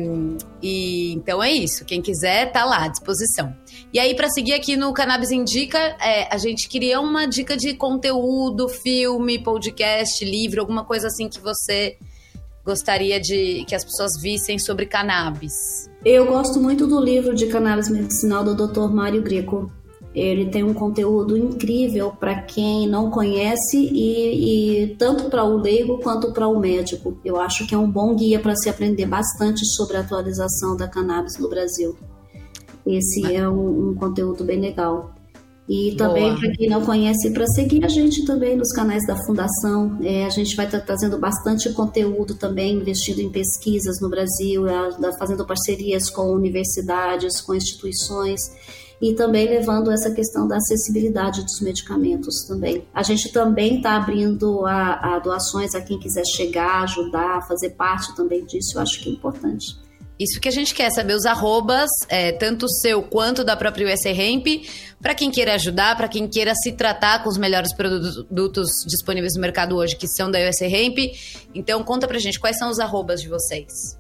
[0.63, 1.85] e então é isso.
[1.85, 3.53] Quem quiser, tá lá à disposição.
[3.93, 7.75] E aí, para seguir aqui no Cannabis Indica, é, a gente queria uma dica de
[7.75, 11.97] conteúdo, filme, podcast, livro, alguma coisa assim que você
[12.65, 15.91] gostaria de que as pessoas vissem sobre cannabis?
[16.05, 18.89] Eu gosto muito do livro de cannabis medicinal do Dr.
[18.93, 19.71] Mário Greco.
[20.15, 25.99] Ele tem um conteúdo incrível para quem não conhece e, e tanto para o leigo
[25.99, 27.19] quanto para o médico.
[27.25, 30.87] Eu acho que é um bom guia para se aprender bastante sobre a atualização da
[30.87, 31.97] cannabis no Brasil.
[32.87, 35.14] Esse é um, um conteúdo bem legal.
[35.69, 39.99] E também, para quem não conhece, para seguir a gente também nos canais da Fundação.
[40.03, 44.65] É, a gente vai estar tá trazendo bastante conteúdo também, investindo em pesquisas no Brasil,
[45.19, 48.41] fazendo parcerias com universidades, com instituições
[49.01, 52.85] e também levando essa questão da acessibilidade dos medicamentos também.
[52.95, 58.15] A gente também está abrindo a, a doações a quem quiser chegar, ajudar, fazer parte
[58.15, 58.77] também disso.
[58.77, 59.77] Eu acho que é importante.
[60.19, 64.11] Isso que a gente quer saber, os arrobas, é, tanto seu quanto da própria USA
[64.11, 64.47] Hemp,
[65.03, 69.41] para quem queira ajudar, para quem queira se tratar com os melhores produtos disponíveis no
[69.41, 70.99] mercado hoje, que são da USA Hemp.
[71.53, 73.99] Então, conta pra gente, quais são os arrobas de vocês?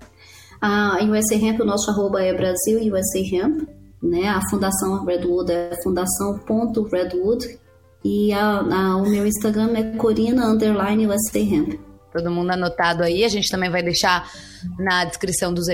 [0.61, 3.69] A USA Hemp, o nosso arroba é Brasil USA Hemp,
[4.01, 4.29] né?
[4.29, 7.59] A Fundação Redwood é fundação.redwood
[8.05, 13.25] e a, a, o meu Instagram é corina underline USA Hemp todo mundo anotado aí.
[13.25, 14.31] A gente também vai deixar
[14.79, 15.67] na descrição dos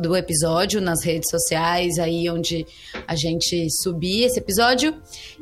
[0.00, 2.66] do episódio, nas redes sociais, aí onde
[3.06, 4.94] a gente subir esse episódio.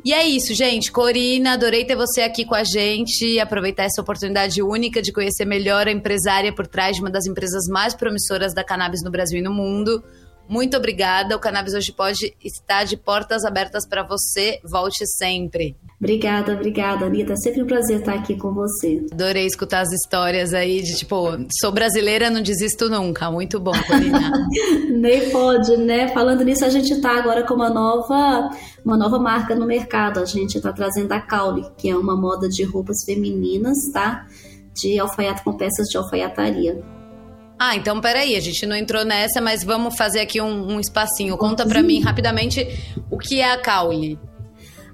[0.05, 0.91] E é isso, gente.
[0.91, 3.39] Corina, adorei ter você aqui com a gente.
[3.39, 7.69] Aproveitar essa oportunidade única de conhecer melhor a empresária por trás de uma das empresas
[7.69, 10.03] mais promissoras da cannabis no Brasil e no mundo.
[10.51, 11.37] Muito obrigada.
[11.37, 14.59] O Cannabis Hoje Pode estar de portas abertas para você.
[14.69, 15.77] Volte sempre.
[16.01, 17.35] Obrigada, obrigada, Anitta.
[17.35, 19.07] É sempre um prazer estar aqui com você.
[19.13, 23.31] Adorei escutar as histórias aí de tipo, sou brasileira, não desisto nunca.
[23.31, 24.33] Muito bom, Corina.
[24.91, 26.09] Nem pode, né?
[26.09, 28.51] Falando nisso, a gente está agora com uma nova,
[28.85, 30.19] uma nova marca no mercado.
[30.19, 34.27] A gente está trazendo a Caule, que é uma moda de roupas femininas, tá?
[34.75, 37.00] De alfaiate com peças de alfaiataria.
[37.63, 41.37] Ah, então peraí, a gente não entrou nessa, mas vamos fazer aqui um, um espacinho.
[41.37, 42.67] Conta para mim rapidamente
[43.11, 44.19] o que é a Caule.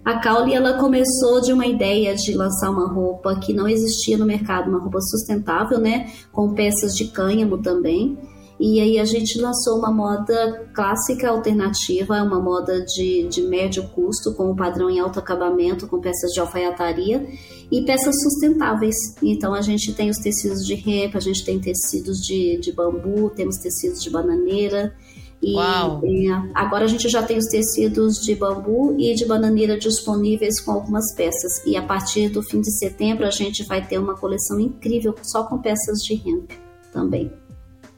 [0.04, 4.26] A Caule ela começou de uma ideia de lançar uma roupa que não existia no
[4.26, 8.18] mercado, uma roupa sustentável, né, com peças de cânhamo também.
[8.58, 14.34] E aí a gente lançou uma moda clássica alternativa, uma moda de, de médio custo,
[14.34, 17.26] com o padrão em alto acabamento, com peças de alfaiataria
[17.70, 18.96] e peças sustentáveis.
[19.22, 23.30] Então a gente tem os tecidos de hemp, a gente tem tecidos de, de bambu,
[23.30, 24.94] temos tecidos de bananeira.
[25.42, 30.58] E é, agora a gente já tem os tecidos de bambu e de bananeira disponíveis
[30.60, 31.62] com algumas peças.
[31.66, 35.44] E a partir do fim de setembro a gente vai ter uma coleção incrível só
[35.44, 36.52] com peças de hemp
[36.90, 37.30] também.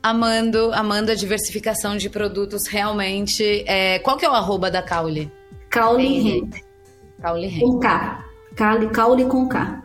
[0.02, 3.64] Amando, amando a diversificação de produtos realmente.
[3.66, 5.30] É, qual que é o arroba da Caule?
[5.70, 6.54] Caule Hemp.
[7.20, 7.60] Caule.
[7.60, 8.24] Com K.
[8.54, 9.82] Caule, Caule com K.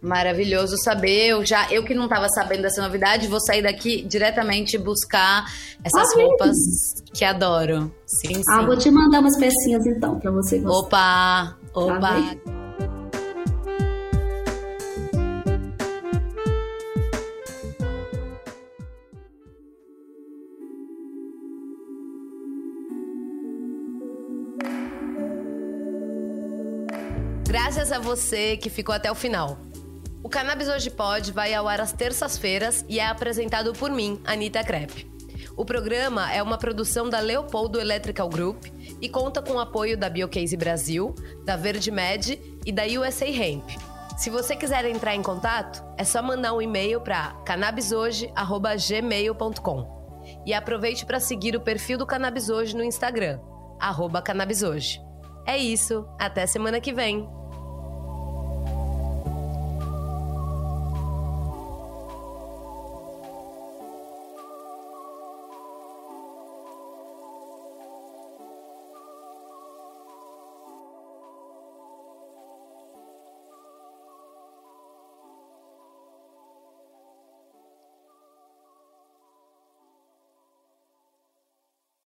[0.00, 1.28] Maravilhoso saber.
[1.28, 5.44] Eu já, eu que não estava sabendo dessa novidade, vou sair daqui diretamente buscar
[5.82, 6.56] essas Ah, roupas
[7.12, 7.92] que adoro.
[8.06, 8.42] Sim, sim.
[8.50, 10.78] Ah, vou te mandar umas pecinhas então, pra você gostar.
[10.78, 12.00] Opa, opa.
[12.00, 12.65] Tá
[27.86, 29.58] Graças a você que ficou até o final.
[30.20, 34.64] O Cannabis Hoje Pode vai ao ar às terças-feiras e é apresentado por mim, Anitta
[34.64, 35.08] Crepe.
[35.56, 38.64] O programa é uma produção da Leopoldo Electrical Group
[39.00, 41.14] e conta com o apoio da Biocase Brasil,
[41.44, 43.70] da Verde Med e da USA Hemp.
[44.18, 50.42] Se você quiser entrar em contato, é só mandar um e-mail para cannabishoje@gmail.com.
[50.44, 53.38] E aproveite para seguir o perfil do Cannabis Hoje no Instagram,
[53.78, 55.00] arroba Cannabis Hoje.
[55.46, 57.45] É isso, até semana que vem.